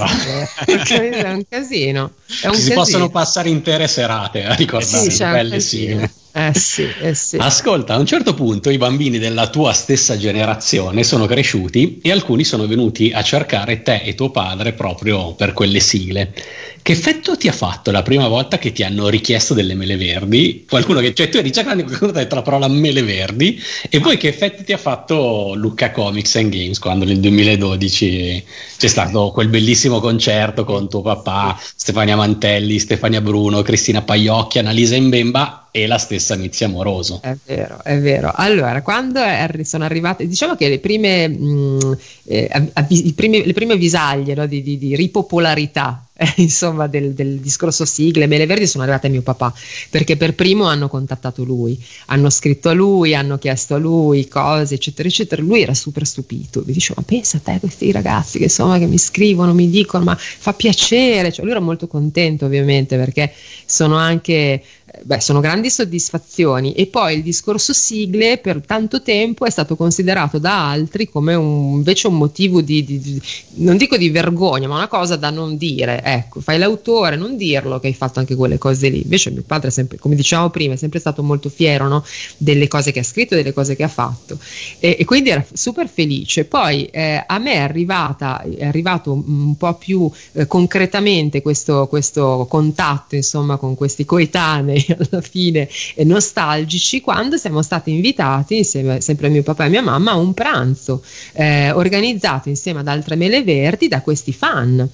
è 0.66 1.32
un 1.32 1.44
casino. 1.48 2.14
È 2.42 2.48
un 2.48 2.56
si 2.56 2.62
casino. 2.62 2.74
possono 2.74 3.10
passare 3.10 3.50
intere 3.50 3.88
serate 3.88 4.44
a 4.44 4.56
ricordare 4.56 5.10
sì, 5.12 5.24
belle 5.24 5.60
sigle. 5.60 6.12
Eh 6.34 6.54
sì, 6.54 6.88
eh 7.02 7.14
sì. 7.14 7.36
Ascolta, 7.38 7.96
a 7.96 7.98
un 7.98 8.06
certo 8.06 8.34
punto 8.34 8.70
i 8.70 8.78
bambini 8.78 9.20
della 9.20 9.50
tua 9.50 9.74
stessa 9.74 10.18
generazione 10.18 11.04
sono 11.04 11.26
cresciuti 11.26 12.00
e 12.02 12.10
alcuni 12.10 12.46
sono 12.46 12.68
venuti 12.68 13.12
a 13.14 13.22
cercare 13.22 13.82
te 13.82 14.02
e 14.04 14.16
tuo 14.16 14.30
padre 14.30 14.72
proprio 14.72 15.34
per 15.34 15.52
quelle 15.52 15.82
sigle. 15.82 16.34
Che 16.82 16.94
effetto 16.94 17.38
ti 17.38 17.48
ha 17.48 17.52
fatto 17.52 17.92
la 17.92 18.02
prima 18.02 18.28
volta 18.28 18.58
che 18.58 18.72
ti 18.72 18.82
hanno 18.84 19.08
richiesto 19.10 19.54
delle 19.54 19.76
mele 19.76 19.98
verdi? 19.98 20.66
Qualcuno 20.68 21.00
che, 21.00 21.14
cioè 21.14 21.30
tu 21.30 21.38
eri 21.38 21.52
già 21.52 21.64
grande 21.64 21.84
quando 21.84 22.08
hai 22.08 22.24
detto 22.24 22.36
la 22.36 22.42
parola 22.42 22.68
mele 22.68 23.04
verdi 23.04 23.62
e 23.90 24.00
poi 24.00 24.18
che 24.18 24.30
effetti 24.30 24.64
ti 24.64 24.74
ha 24.74 24.78
fatto 24.78 25.54
Lucca 25.54 25.92
Comics 25.92 26.36
and 26.38 26.50
Games 26.50 26.80
quando 26.80 27.06
nel 27.06 27.20
2012 27.20 28.44
c'è 28.78 28.88
stato 28.88 29.32
quel 29.32 29.50
bellissimo 29.50 30.00
concerto 30.00 30.64
con 30.64 30.90
tuo 30.90 31.02
papà, 31.02 31.60
Stefania 31.76 32.16
Mantelli, 32.16 32.80
Stefania 32.80 33.22
Bruno, 33.22 33.62
Cristina 33.62 34.02
Paiocchi, 34.02 34.58
Annalisa 34.60 34.96
Imbemba 34.96 35.61
e 35.72 35.88
la 35.88 35.98
stessa 35.98 36.36
Mizia 36.36 36.68
Amoroso. 36.68 37.22
È 37.22 37.36
vero, 37.46 37.82
è 37.82 37.98
vero. 37.98 38.32
Allora, 38.36 38.82
quando 38.82 39.20
arri- 39.20 39.64
sono 39.64 39.86
arrivate, 39.86 40.28
diciamo 40.28 40.56
che 40.56 40.68
le 40.68 40.80
prime, 40.80 41.28
mh, 41.30 41.44
mm, 41.44 41.92
eh, 42.26 42.70
avvi- 42.74 43.14
primi, 43.14 43.46
le 43.46 43.54
prime 43.54 43.78
visaglie 43.78 44.36
no, 44.36 44.46
di, 44.46 44.62
di, 44.62 44.78
di, 44.78 44.96
ripopolarità 44.96 46.06
eh, 46.22 46.34
insomma, 46.42 46.86
del, 46.86 47.14
del, 47.14 47.40
discorso 47.40 47.84
sigle, 47.84 48.28
Mele 48.28 48.46
Verdi 48.46 48.68
sono 48.68 48.84
arrivate 48.84 49.08
a 49.08 49.10
mio 49.10 49.24
papà, 49.24 49.52
perché 49.90 50.18
per 50.18 50.36
primo 50.36 50.66
hanno 50.66 50.88
contattato 50.88 51.44
lui, 51.44 51.84
hanno 52.08 52.30
scritto 52.30 52.70
a 52.70 52.74
lui, 52.74 53.16
hanno 53.16 53.40
chiesto 53.40 53.74
a 53.74 53.78
lui 53.80 54.28
cose, 54.28 54.76
eccetera, 54.76 55.08
eccetera. 55.08 55.42
Lui 55.42 55.64
era 55.64 55.74
super 55.74 56.06
stupito, 56.06 56.62
mi 56.64 56.74
diceva, 56.74 57.02
ma 57.02 57.06
pensa 57.08 57.38
a 57.38 57.40
te 57.40 57.58
questi 57.60 57.92
ragazzi 57.92 58.38
che 58.38 58.44
insomma 58.46 58.78
che 58.78 58.86
mi 58.86 59.00
scrivono, 59.00 59.54
mi 59.56 59.68
dicono, 59.68 60.04
ma 60.04 60.16
fa 60.16 60.54
piacere, 60.54 61.32
cioè, 61.32 61.44
lui 61.44 61.54
era 61.54 61.62
molto 61.62 61.88
contento 61.88 62.46
ovviamente 62.46 62.98
perché 62.98 63.34
sono 63.66 63.96
anche 63.96 64.62
beh, 65.04 65.22
sono 65.22 65.40
grandi 65.40 65.70
soddisfazioni 65.70 66.74
e 66.74 66.88
poi 66.88 67.16
il 67.16 67.24
discorso 67.24 67.74
sigle 67.74 68.38
per 68.38 68.62
tanto 68.66 69.02
tempo 69.02 69.46
è 69.46 69.50
stato 69.50 69.76
considerato 69.76 70.38
da 70.38 70.70
altri 70.70 71.10
come 71.10 71.34
un, 71.34 71.76
invece 71.76 72.08
un 72.08 72.18
motivo 72.18 72.62
di, 72.62 72.84
di, 72.84 73.00
di, 73.00 73.22
non 73.56 73.78
dico 73.78 73.98
di 73.98 74.10
vergogna, 74.10 74.68
ma 74.68 74.76
una 74.76 74.88
cosa 74.88 75.16
da 75.16 75.30
non 75.30 75.58
dire, 75.58 76.02
ecco, 76.14 76.42
fai 76.42 76.58
l'autore, 76.58 77.16
non 77.16 77.38
dirlo 77.38 77.80
che 77.80 77.88
hai 77.88 77.94
fatto 77.94 78.20
anche 78.20 78.36
quelle 78.36 78.58
cose 78.58 78.90
lì. 78.90 79.02
Invece 79.04 79.32
mio 79.32 79.44
padre, 79.46 79.72
sempre, 79.72 79.98
come 79.98 80.16
dicevamo 80.16 80.50
prima, 80.50 80.74
è 80.74 80.78
sempre 80.78 81.00
stato 81.00 81.24
molto 81.24 81.50
fiero 81.50 81.88
no? 81.88 82.04
delle 82.38 82.68
cose 82.68 82.92
che 82.92 83.00
ha 83.00 83.04
scritto, 83.04 83.36
delle 83.36 83.54
cose 83.54 83.76
che 83.76 83.84
ha 83.84 83.88
fatto 83.88 84.38
e, 84.80 84.98
e 85.00 85.06
quindi 85.06 85.30
era 85.30 85.46
super 85.52 85.88
felice. 85.88 86.46
Poi 86.46 86.86
eh, 86.86 87.24
a 87.26 87.38
me 87.40 87.54
è, 87.54 87.60
arrivata, 87.60 88.42
è 88.42 88.66
arrivato 88.66 89.12
un 89.12 89.56
po' 89.58 89.74
più 89.76 90.10
eh, 90.34 90.48
concretamente 90.48 91.42
questo, 91.42 91.88
questo 91.88 92.46
contatto 92.50 93.16
insomma 93.16 93.58
con 93.58 93.76
questi 93.76 94.06
coetanei 94.06 94.86
alla 94.98 95.22
fine 95.22 95.70
nostalgici 95.98 97.02
quando 97.02 97.38
siamo 97.38 97.62
stati 97.62 97.92
invitati 97.92 98.58
insieme 98.58 99.02
sempre 99.02 99.28
a 99.28 99.30
mio 99.30 99.44
papà 99.44 99.66
e 99.66 99.70
mia 99.70 99.82
mamma 99.82 100.12
a 100.12 100.16
un 100.16 100.34
pranzo 100.34 101.04
eh, 101.34 101.72
organizzato 101.72 102.50
insieme 102.50 102.80
ad 102.80 102.88
altre 102.88 103.16
mele 103.16 103.44
verdi 103.44 103.88
da 103.88 104.02
questi 104.02 104.34
fan 104.34 104.88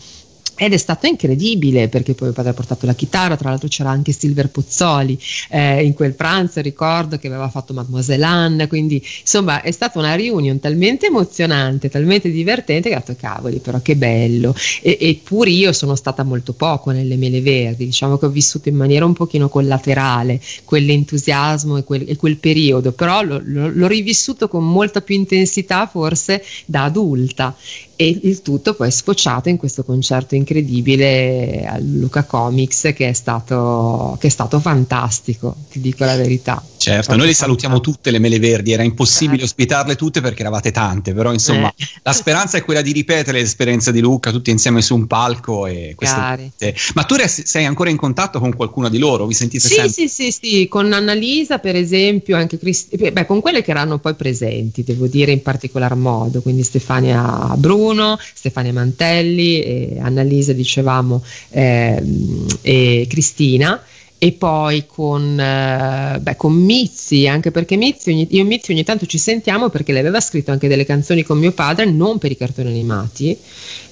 ed 0.57 0.73
è 0.73 0.77
stato 0.77 1.05
incredibile 1.05 1.87
perché 1.87 2.13
poi 2.13 2.27
mio 2.27 2.35
padre 2.35 2.51
ha 2.51 2.53
portato 2.55 2.85
la 2.85 2.95
chitarra, 2.95 3.37
tra 3.37 3.49
l'altro 3.49 3.67
c'era 3.67 3.91
anche 3.91 4.11
Silver 4.11 4.49
Pozzoli 4.49 5.17
eh, 5.49 5.83
in 5.83 5.93
quel 5.93 6.13
pranzo, 6.13 6.61
ricordo 6.61 7.17
che 7.17 7.27
aveva 7.27 7.47
fatto 7.49 7.73
Mademoiselle 7.73 8.25
Anne, 8.25 8.67
quindi 8.67 9.01
insomma 9.21 9.61
è 9.61 9.71
stata 9.71 9.99
una 9.99 10.15
riunione 10.15 10.59
talmente 10.59 11.07
emozionante, 11.07 11.89
talmente 11.89 12.31
divertente 12.31 12.89
che 12.89 12.95
ho 12.95 12.99
detto 13.05 13.15
cavoli 13.19 13.59
però 13.59 13.79
che 13.81 13.95
bello. 13.95 14.55
E, 14.81 14.97
eppure 14.99 15.51
io 15.51 15.71
sono 15.73 15.95
stata 15.95 16.23
molto 16.23 16.53
poco 16.53 16.91
nelle 16.91 17.15
mele 17.15 17.41
verdi, 17.41 17.85
diciamo 17.85 18.17
che 18.17 18.25
ho 18.25 18.29
vissuto 18.29 18.69
in 18.69 18.75
maniera 18.75 19.05
un 19.05 19.13
pochino 19.13 19.49
collaterale 19.49 20.41
quell'entusiasmo 20.63 21.77
e 21.77 21.83
quel, 21.83 22.09
e 22.09 22.15
quel 22.15 22.37
periodo, 22.37 22.91
però 22.91 23.21
lo, 23.21 23.41
l'ho 23.43 23.87
rivissuto 23.87 24.47
con 24.47 24.67
molta 24.67 25.01
più 25.01 25.15
intensità 25.15 25.85
forse 25.85 26.43
da 26.65 26.85
adulta 26.85 27.55
e 27.99 28.19
il 28.23 28.43
tutto 28.43 28.75
poi 28.75 28.89
è 28.89 28.91
sfociato 28.91 29.49
in 29.49 29.57
questo 29.57 29.83
concerto 29.83 30.35
incredibile 30.35 31.65
al 31.65 31.83
Luca 31.83 32.23
Comics 32.25 32.93
che 32.95 33.09
è 33.09 33.13
stato, 33.13 34.15
che 34.19 34.27
è 34.27 34.29
stato 34.29 34.59
fantastico, 34.59 35.55
ti 35.69 35.81
dico 35.81 36.05
la 36.05 36.15
verità. 36.15 36.63
Certo, 36.91 37.15
noi 37.15 37.27
le 37.27 37.33
salutiamo 37.33 37.79
tutte 37.79 38.11
le 38.11 38.19
mele 38.19 38.39
verdi, 38.39 38.71
era 38.71 38.83
impossibile 38.83 39.41
eh. 39.41 39.45
ospitarle 39.45 39.95
tutte 39.95 40.21
perché 40.21 40.41
eravate 40.41 40.71
tante, 40.71 41.13
però 41.13 41.33
insomma 41.33 41.73
eh. 41.75 41.85
la 42.03 42.13
speranza 42.13 42.57
è 42.57 42.63
quella 42.63 42.81
di 42.81 42.91
ripetere 42.91 43.39
l'esperienza 43.39 43.91
di 43.91 43.99
Luca 43.99 44.31
tutti 44.31 44.51
insieme 44.51 44.81
su 44.81 44.95
un 44.95 45.07
palco 45.07 45.65
e 45.65 45.95
Ma 46.93 47.03
tu 47.03 47.15
sei 47.27 47.65
ancora 47.65 47.89
in 47.89 47.97
contatto 47.97 48.39
con 48.39 48.55
qualcuno 48.55 48.89
di 48.89 48.97
loro? 48.97 49.25
Vi 49.25 49.33
sentite 49.33 49.67
sì, 49.67 49.73
sempre? 49.73 49.91
Sì, 49.91 50.07
sì, 50.07 50.31
sì, 50.31 50.67
con 50.67 50.91
Annalisa 50.91 51.59
per 51.59 51.75
esempio, 51.75 52.37
anche 52.37 52.57
Crist- 52.57 52.95
beh, 53.11 53.25
con 53.25 53.41
quelle 53.41 53.61
che 53.61 53.71
erano 53.71 53.99
poi 53.99 54.15
presenti, 54.15 54.83
devo 54.83 55.07
dire 55.07 55.31
in 55.31 55.41
particolar 55.41 55.95
modo, 55.95 56.41
quindi 56.41 56.63
Stefania 56.63 57.53
Bruno 57.55 57.75
Bruno, 57.77 58.17
Stefania 58.33 58.73
Mantelli, 58.73 59.97
Annalisa 59.99 60.53
dicevamo 60.53 61.23
eh, 61.49 62.01
e 62.61 63.07
Cristina 63.09 63.81
e 64.19 64.31
poi 64.31 64.85
con, 64.87 65.39
eh, 65.39 66.17
beh, 66.19 66.35
con 66.35 66.53
Mizzi, 66.53 67.27
anche 67.27 67.51
perché 67.51 67.75
Mizzi, 67.75 68.09
ogni, 68.09 68.27
io 68.31 68.41
e 68.41 68.45
Mizzi 68.45 68.71
ogni 68.71 68.83
tanto 68.83 69.05
ci 69.05 69.19
sentiamo 69.19 69.69
perché 69.69 69.91
lei 69.91 70.01
aveva 70.01 70.19
scritto 70.19 70.51
anche 70.51 70.67
delle 70.67 70.85
canzoni 70.85 71.21
con 71.23 71.37
mio 71.37 71.51
padre, 71.51 71.85
non 71.85 72.17
per 72.17 72.31
i 72.31 72.37
cartoni 72.37 72.69
animati, 72.69 73.37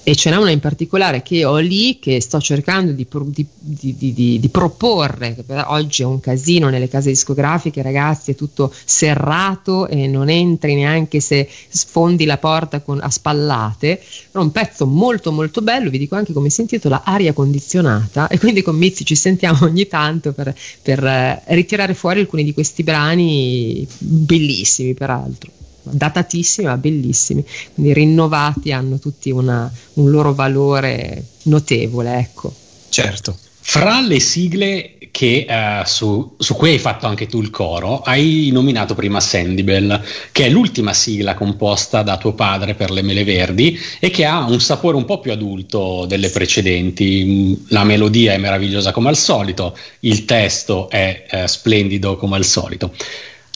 e 0.08 0.14
ce 0.14 0.30
n'è 0.30 0.36
una 0.36 0.50
in 0.50 0.60
particolare 0.60 1.22
che 1.22 1.44
ho 1.44 1.56
lì 1.56 1.98
che 1.98 2.20
sto 2.20 2.40
cercando 2.40 2.92
di, 2.92 3.06
di, 3.08 3.96
di, 3.96 4.38
di 4.40 4.48
proporre, 4.50 5.36
oggi 5.66 6.02
è 6.02 6.04
un 6.04 6.20
casino 6.20 6.68
nelle 6.68 6.88
case 6.88 7.10
discografiche, 7.10 7.82
ragazzi, 7.82 8.30
è 8.30 8.34
tutto 8.34 8.72
serrato 8.84 9.88
e 9.88 10.06
non 10.06 10.28
entri 10.28 10.76
neanche 10.76 11.18
se 11.20 11.48
sfondi 11.68 12.24
la 12.24 12.38
porta 12.38 12.82
con, 12.82 13.00
a 13.00 13.10
spallate, 13.10 14.00
però 14.30 14.44
un 14.44 14.52
pezzo 14.52 14.86
molto 14.86 15.32
molto 15.32 15.60
bello, 15.60 15.90
vi 15.90 15.98
dico 15.98 16.14
anche 16.14 16.32
come 16.32 16.50
si 16.50 16.60
intitola, 16.60 17.02
Aria 17.04 17.32
condizionata, 17.32 18.28
e 18.28 18.38
quindi 18.38 18.62
con 18.62 18.76
Mizzi 18.76 19.04
ci 19.04 19.16
sentiamo 19.16 19.58
ogni 19.66 19.88
tanto 19.88 20.14
per, 20.20 20.54
per 20.82 21.04
eh, 21.04 21.42
ritirare 21.46 21.94
fuori 21.94 22.20
alcuni 22.20 22.44
di 22.44 22.52
questi 22.52 22.82
brani 22.82 23.86
bellissimi 23.98 24.94
peraltro 24.94 25.50
datatissimi 25.88 26.66
ma 26.66 26.76
bellissimi, 26.76 27.44
quindi 27.74 27.92
rinnovati 27.92 28.72
hanno 28.72 28.98
tutti 28.98 29.30
una, 29.30 29.70
un 29.94 30.10
loro 30.10 30.34
valore 30.34 31.24
notevole. 31.42 32.18
Ecco. 32.18 32.52
Certo. 32.88 33.36
Fra 33.60 34.00
le 34.00 34.20
sigle 34.20 34.95
che, 35.16 35.46
uh, 35.48 35.82
su, 35.86 36.34
su, 36.36 36.54
cui 36.56 36.72
hai 36.72 36.78
fatto 36.78 37.06
anche 37.06 37.26
tu 37.26 37.40
il 37.40 37.48
coro, 37.48 38.02
hai 38.02 38.50
nominato 38.52 38.94
prima 38.94 39.18
Sandybell, 39.18 40.02
che 40.30 40.44
è 40.44 40.50
l'ultima 40.50 40.92
sigla 40.92 41.32
composta 41.32 42.02
da 42.02 42.18
tuo 42.18 42.34
padre 42.34 42.74
per 42.74 42.90
le 42.90 43.00
Mele 43.00 43.24
Verdi 43.24 43.80
e 43.98 44.10
che 44.10 44.26
ha 44.26 44.44
un 44.44 44.60
sapore 44.60 44.98
un 44.98 45.06
po' 45.06 45.18
più 45.18 45.32
adulto 45.32 46.04
delle 46.06 46.28
precedenti. 46.28 47.64
La 47.68 47.84
melodia 47.84 48.34
è 48.34 48.36
meravigliosa 48.36 48.92
come 48.92 49.08
al 49.08 49.16
solito, 49.16 49.74
il 50.00 50.26
testo 50.26 50.90
è 50.90 51.24
uh, 51.32 51.46
splendido 51.46 52.16
come 52.16 52.36
al 52.36 52.44
solito. 52.44 52.92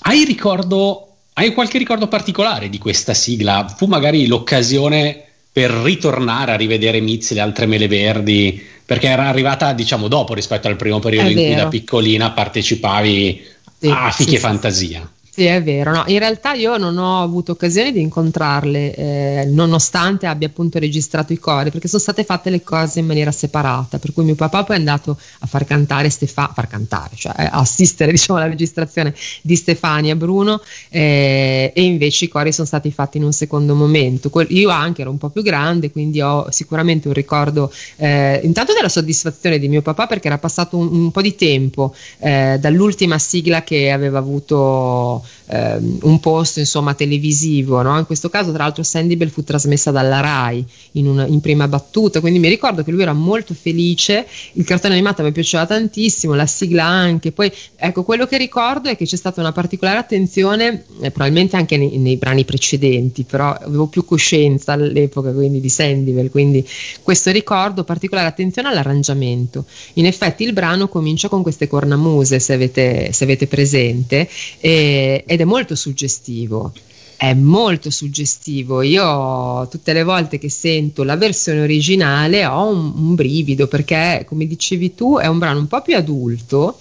Hai 0.04 0.24
ricordo 0.24 1.08
hai 1.34 1.52
qualche 1.52 1.76
ricordo 1.76 2.08
particolare 2.08 2.70
di 2.70 2.78
questa 2.78 3.12
sigla? 3.12 3.66
Fu 3.76 3.84
magari 3.84 4.26
l'occasione 4.26 5.29
per 5.52 5.70
ritornare 5.70 6.52
a 6.52 6.56
rivedere 6.56 7.00
Mizzi 7.00 7.32
e 7.32 7.36
le 7.36 7.42
altre 7.42 7.66
mele 7.66 7.88
verdi? 7.88 8.64
Perché 8.84 9.08
era 9.08 9.28
arrivata, 9.28 9.72
diciamo, 9.72 10.08
dopo 10.08 10.34
rispetto 10.34 10.68
al 10.68 10.76
primo 10.76 10.98
periodo 10.98 11.28
È 11.28 11.30
in 11.30 11.36
vero. 11.36 11.52
cui 11.52 11.62
da 11.62 11.68
piccolina 11.68 12.30
partecipavi 12.32 13.44
sì, 13.78 13.88
a 13.88 14.10
Fichi 14.10 14.30
sì, 14.30 14.36
e 14.36 14.38
Fantasia. 14.38 15.10
Sì, 15.32 15.44
è 15.44 15.62
vero. 15.62 15.92
No, 15.92 16.02
in 16.08 16.18
realtà 16.18 16.54
io 16.54 16.76
non 16.76 16.98
ho 16.98 17.22
avuto 17.22 17.52
occasione 17.52 17.92
di 17.92 18.00
incontrarle, 18.00 18.94
eh, 18.94 19.44
nonostante 19.46 20.26
abbia 20.26 20.48
appunto 20.48 20.80
registrato 20.80 21.32
i 21.32 21.38
cori, 21.38 21.70
perché 21.70 21.86
sono 21.86 22.00
state 22.02 22.24
fatte 22.24 22.50
le 22.50 22.62
cose 22.64 22.98
in 22.98 23.06
maniera 23.06 23.30
separata. 23.30 23.98
Per 24.00 24.12
cui 24.12 24.24
mio 24.24 24.34
papà 24.34 24.64
poi 24.64 24.76
è 24.76 24.78
andato 24.80 25.16
a 25.40 25.46
far 25.46 25.64
cantare 25.64 26.10
Stefano, 26.10 26.50
far 26.52 26.66
cantare, 26.66 27.10
cioè 27.14 27.32
a 27.36 27.60
assistere 27.60 28.10
diciamo, 28.12 28.40
alla 28.40 28.48
registrazione 28.48 29.14
di 29.40 29.54
Stefania 29.54 30.16
Bruno, 30.16 30.60
eh, 30.88 31.70
e 31.74 31.82
invece 31.84 32.24
i 32.24 32.28
cori 32.28 32.52
sono 32.52 32.66
stati 32.66 32.90
fatti 32.90 33.18
in 33.18 33.24
un 33.24 33.32
secondo 33.32 33.74
momento. 33.76 34.30
io 34.48 34.68
anche 34.70 35.02
ero 35.02 35.10
un 35.10 35.18
po' 35.18 35.30
più 35.30 35.42
grande, 35.42 35.92
quindi 35.92 36.20
ho 36.20 36.50
sicuramente 36.50 37.06
un 37.06 37.14
ricordo 37.14 37.72
eh, 37.96 38.40
intanto 38.42 38.72
della 38.72 38.88
soddisfazione 38.88 39.58
di 39.60 39.68
mio 39.68 39.80
papà, 39.82 40.06
perché 40.08 40.26
era 40.26 40.38
passato 40.38 40.76
un, 40.76 40.88
un 40.92 41.10
po' 41.12 41.22
di 41.22 41.36
tempo 41.36 41.94
eh, 42.18 42.58
dall'ultima 42.60 43.16
sigla 43.18 43.62
che 43.62 43.92
aveva 43.92 44.18
avuto 44.18 45.19
all 45.20 45.26
ehm, 45.50 45.98
un 46.02 46.20
posto 46.20 46.60
insomma 46.60 46.94
televisivo, 46.94 47.82
no? 47.82 47.98
in 47.98 48.06
questo 48.06 48.28
caso 48.28 48.52
tra 48.52 48.64
l'altro 48.64 48.82
Sandy 48.82 49.16
Bell 49.16 49.28
fu 49.28 49.42
trasmessa 49.42 49.90
dalla 49.90 50.20
RAI 50.20 50.64
in, 50.92 51.06
una, 51.06 51.26
in, 51.26 51.40
prima 51.40 51.66
battuta, 51.68 52.20
quindi 52.20 52.38
mi 52.38 52.48
ricordo 52.48 52.84
che 52.84 52.90
lui 52.90 53.02
era 53.02 53.12
molto 53.12 53.54
felice, 53.54 54.26
il 54.54 54.64
cartone 54.64 54.94
animato 54.94 55.22
mi 55.22 55.32
piaceva 55.32 55.66
tantissimo, 55.66 56.34
la 56.34 56.46
sigla 56.46 56.84
anche, 56.84 57.32
poi 57.32 57.50
ecco 57.76 58.04
quello 58.04 58.26
che 58.26 58.38
ricordo 58.38 58.88
è 58.88 58.96
che 58.96 59.04
c'è 59.04 59.16
stata 59.16 59.40
una 59.40 59.52
particolare 59.52 59.98
attenzione, 59.98 60.84
eh, 61.00 61.10
probabilmente 61.10 61.56
anche 61.56 61.76
nei, 61.76 61.98
nei, 61.98 62.16
brani 62.16 62.44
precedenti, 62.44 63.24
però 63.24 63.52
avevo 63.52 63.86
più 63.86 64.04
coscienza 64.04 64.72
all'epoca 64.72 65.32
quindi 65.32 65.60
di 65.60 65.68
Sandyville, 65.68 66.30
quindi 66.30 66.66
questo 67.02 67.30
ricordo, 67.30 67.84
particolare 67.84 68.28
attenzione 68.28 68.68
all'arrangiamento. 68.68 69.64
In 69.94 70.06
effetti 70.06 70.44
il 70.44 70.52
brano 70.52 70.88
comincia 70.88 71.28
con 71.28 71.42
queste 71.42 71.66
cornamuse, 71.66 72.38
se 72.38 72.52
avete, 72.52 73.12
se 73.12 73.24
avete 73.24 73.46
presente, 73.46 74.28
e 74.60 75.24
ed 75.26 75.39
è 75.42 75.46
molto 75.46 75.74
suggestivo. 75.74 76.72
È 77.16 77.34
molto 77.34 77.90
suggestivo. 77.90 78.80
Io 78.82 79.68
tutte 79.68 79.92
le 79.92 80.02
volte 80.02 80.38
che 80.38 80.48
sento 80.48 81.02
la 81.02 81.16
versione 81.16 81.60
originale 81.60 82.46
ho 82.46 82.66
un, 82.66 82.92
un 82.96 83.14
brivido 83.14 83.66
perché, 83.66 84.24
come 84.26 84.46
dicevi 84.46 84.94
tu, 84.94 85.18
è 85.18 85.26
un 85.26 85.38
brano 85.38 85.58
un 85.58 85.66
po' 85.66 85.82
più 85.82 85.96
adulto 85.96 86.78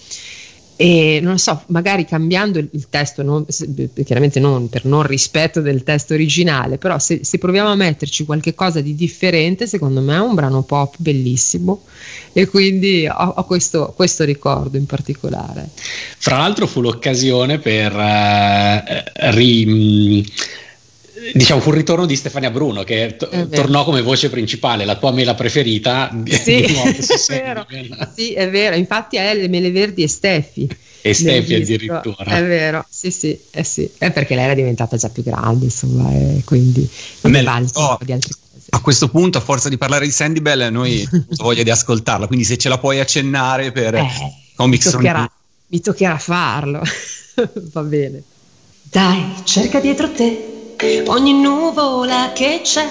e 0.81 1.19
non 1.21 1.37
so, 1.39 1.63
magari 1.65 2.05
cambiando 2.05 2.57
il, 2.57 2.87
testo, 2.89 3.21
non, 3.21 3.45
chiaramente 4.05 4.39
non 4.39 4.69
per 4.69 4.85
non 4.85 5.03
rispetto 5.03 5.59
del 5.59 5.83
testo 5.83 6.13
originale, 6.13 6.77
però 6.77 6.97
se, 6.99 7.19
se, 7.25 7.37
proviamo 7.37 7.67
a 7.67 7.75
metterci 7.75 8.23
qualche 8.23 8.55
cosa 8.55 8.79
di 8.79 8.95
differente, 8.95 9.67
secondo 9.67 9.99
me 9.99 10.15
è 10.15 10.19
un 10.21 10.35
brano 10.35 10.61
pop 10.61 10.95
bellissimo 10.97 11.83
e 12.31 12.47
quindi 12.47 13.05
ho, 13.05 13.33
ho 13.35 13.43
questo, 13.43 13.91
questo, 13.93 14.23
ricordo 14.23 14.77
in 14.77 14.85
particolare. 14.85 15.67
Fra 16.17 16.37
l'altro 16.37 16.65
fu 16.65 16.79
l'occasione 16.79 17.59
per 17.59 17.93
uh, 17.93 19.31
ri 19.31 20.25
diciamo 21.33 21.61
fu 21.61 21.69
il 21.69 21.75
ritorno 21.75 22.05
di 22.05 22.15
Stefania 22.15 22.49
Bruno 22.49 22.83
che 22.83 23.15
to- 23.17 23.29
tornò 23.49 23.83
come 23.83 24.01
voce 24.01 24.29
principale, 24.29 24.85
la 24.85 24.95
tua 24.95 25.11
mela 25.11 25.35
preferita. 25.35 26.15
Sì, 26.25 26.61
è 26.63 26.91
vero. 27.29 27.65
sì, 28.15 28.33
è 28.33 28.49
vero, 28.49 28.75
infatti 28.75 29.17
è 29.17 29.33
le 29.35 29.47
mele 29.47 29.71
verdi 29.71 30.03
e 30.03 30.07
Steffi. 30.07 30.67
E 31.01 31.13
Steffi 31.13 31.55
addirittura. 31.55 32.25
È 32.25 32.43
vero, 32.43 32.85
sì, 32.89 33.11
sì, 33.11 33.37
eh 33.51 33.63
sì, 33.63 33.89
è 33.97 34.11
perché 34.11 34.35
lei 34.35 34.45
era 34.45 34.53
diventata 34.53 34.97
già 34.97 35.09
più 35.09 35.23
grande, 35.23 35.65
insomma, 35.65 36.11
e 36.11 36.41
quindi 36.45 36.87
Mel- 37.21 37.69
oh, 37.73 37.97
di 38.01 38.11
altre 38.11 38.33
cose. 38.33 38.47
A 38.71 38.81
questo 38.81 39.09
punto, 39.09 39.37
a 39.37 39.41
forza 39.41 39.69
di 39.69 39.77
parlare 39.77 40.05
di 40.05 40.11
Sandy 40.11 40.41
Bell, 40.41 40.71
noi 40.71 41.07
voglia 41.37 41.63
di 41.63 41.71
ascoltarla, 41.71 42.27
quindi 42.27 42.45
se 42.45 42.57
ce 42.57 42.69
la 42.69 42.77
puoi 42.77 42.99
accennare 42.99 43.71
per 43.71 43.95
eh, 43.95 44.07
Comics 44.55 44.85
mi 44.85 44.91
toccherà, 44.91 45.31
mi 45.67 45.79
toccherà 45.81 46.17
farlo, 46.17 46.81
va 47.71 47.81
bene. 47.81 48.21
Dai, 48.83 49.33
cerca 49.43 49.79
dietro 49.79 50.11
te 50.11 50.58
ogni 51.07 51.33
nuvola 51.33 52.31
che 52.33 52.61
c'è. 52.63 52.87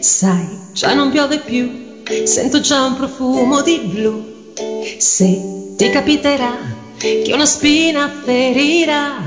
Sai, 0.00 0.58
già 0.72 0.94
non 0.94 1.10
piove 1.10 1.38
più, 1.38 2.02
sento 2.24 2.60
già 2.60 2.84
un 2.84 2.96
profumo 2.96 3.60
di 3.62 3.78
blu. 3.80 4.52
Se 4.98 5.74
ti 5.76 5.90
capiterà 5.90 6.56
che 6.98 7.30
una 7.32 7.46
spina 7.46 8.10
ferirà, 8.24 9.22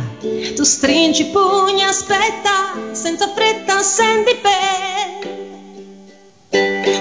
tu 0.55 0.63
stringi 0.63 1.25
pugni, 1.25 1.83
aspetta, 1.83 2.73
senza 2.91 3.31
fretta, 3.33 3.81
senti 3.81 4.35
per. 4.41 5.36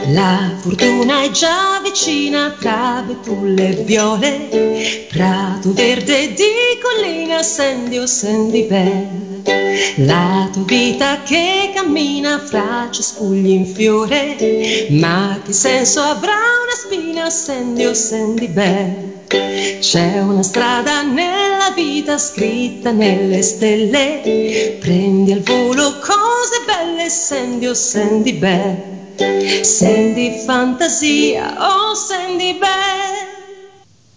La 0.09 0.55
fortuna 0.57 1.23
è 1.25 1.31
già 1.31 1.81
vicina 1.83 2.55
tra 2.61 3.03
betulle 3.05 3.71
e 3.71 3.83
viole, 3.83 4.49
prato 5.09 5.73
verde 5.73 6.33
di 6.33 6.79
collina, 6.81 7.43
sendi 7.43 7.99
o 7.99 8.07
sendi 8.07 8.63
per. 8.67 9.09
La 10.07 10.49
tua 10.53 10.63
vita 10.63 11.23
che 11.25 11.73
cammina 11.75 12.39
fra 12.39 12.89
cespugli 12.89 13.49
in 13.49 13.67
fiore, 13.67 14.87
ma 14.91 15.41
che 15.45 15.53
senso 15.53 16.01
avrà 16.01 16.35
una 16.35 16.77
spina, 16.77 17.29
sendi 17.29 17.85
o 17.85 17.93
sendi 17.93 18.47
beh? 18.47 19.15
C'è 19.81 20.21
una 20.21 20.45
strada 20.45 21.03
nella 21.03 21.73
vita 21.75 22.17
scritta 22.17 22.93
nelle 22.93 23.43
stelle, 23.43 24.77
prendi 24.79 25.33
al 25.33 25.41
volo 25.41 25.99
cose 25.99 26.65
belle, 26.65 27.11
sendi 27.11 27.67
o 27.67 27.75
sendi 27.75 28.33
beh? 28.35 28.95
Sendi 29.63 30.43
fantasia 30.45 31.57
o 31.59 31.95
sendi 31.95 32.55
beh? 32.59 33.27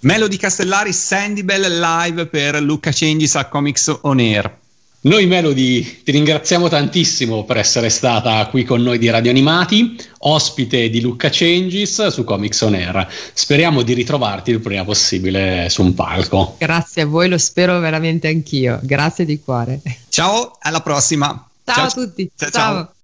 Melody 0.02 0.38
Castellari, 0.38 0.94
Sandy 0.94 1.44
Bell 1.44 1.80
live 1.80 2.28
per 2.28 2.62
Luca 2.62 2.92
Cengi's 2.92 3.36
a 3.36 3.46
Comics 3.48 4.00
On 4.02 4.20
Air. 4.20 4.58
Noi 5.02 5.28
Melody 5.28 6.04
ti 6.04 6.12
ringraziamo 6.12 6.68
tantissimo 6.68 7.46
per 7.46 7.58
essere 7.58 7.90
stata 7.90 8.46
qui 8.48 8.66
con 8.66 8.82
noi 8.82 8.98
di 8.98 9.10
Radio 9.10 9.32
Animati, 9.32 9.98
ospite 10.20 10.90
di 10.90 11.00
Luca 11.00 11.30
Changes 11.32 12.08
su 12.08 12.26
Comics 12.26 12.62
On 12.62 12.74
Air. 12.74 13.08
Speriamo 13.34 13.82
di 13.82 13.94
ritrovarti 13.94 14.52
il 14.52 14.60
prima 14.60 14.84
possibile 14.84 15.68
su 15.70 15.84
un 15.84 15.94
palco. 15.94 16.56
Grazie 16.60 17.04
a 17.04 17.06
voi, 17.06 17.30
lo 17.30 17.38
spero 17.38 17.80
veramente 17.80 18.28
anch'io. 18.28 18.80
Grazie 18.84 19.24
di 19.24 19.40
cuore. 19.42 19.82
Ciao, 20.10 20.58
alla 20.60 20.82
prossima. 20.82 21.48
Ciao, 21.64 21.76
ciao 21.76 21.86
a 21.86 21.90
tutti. 21.92 22.32
ciao. 22.36 22.50
ciao. 22.50 22.74
ciao. 22.74 22.94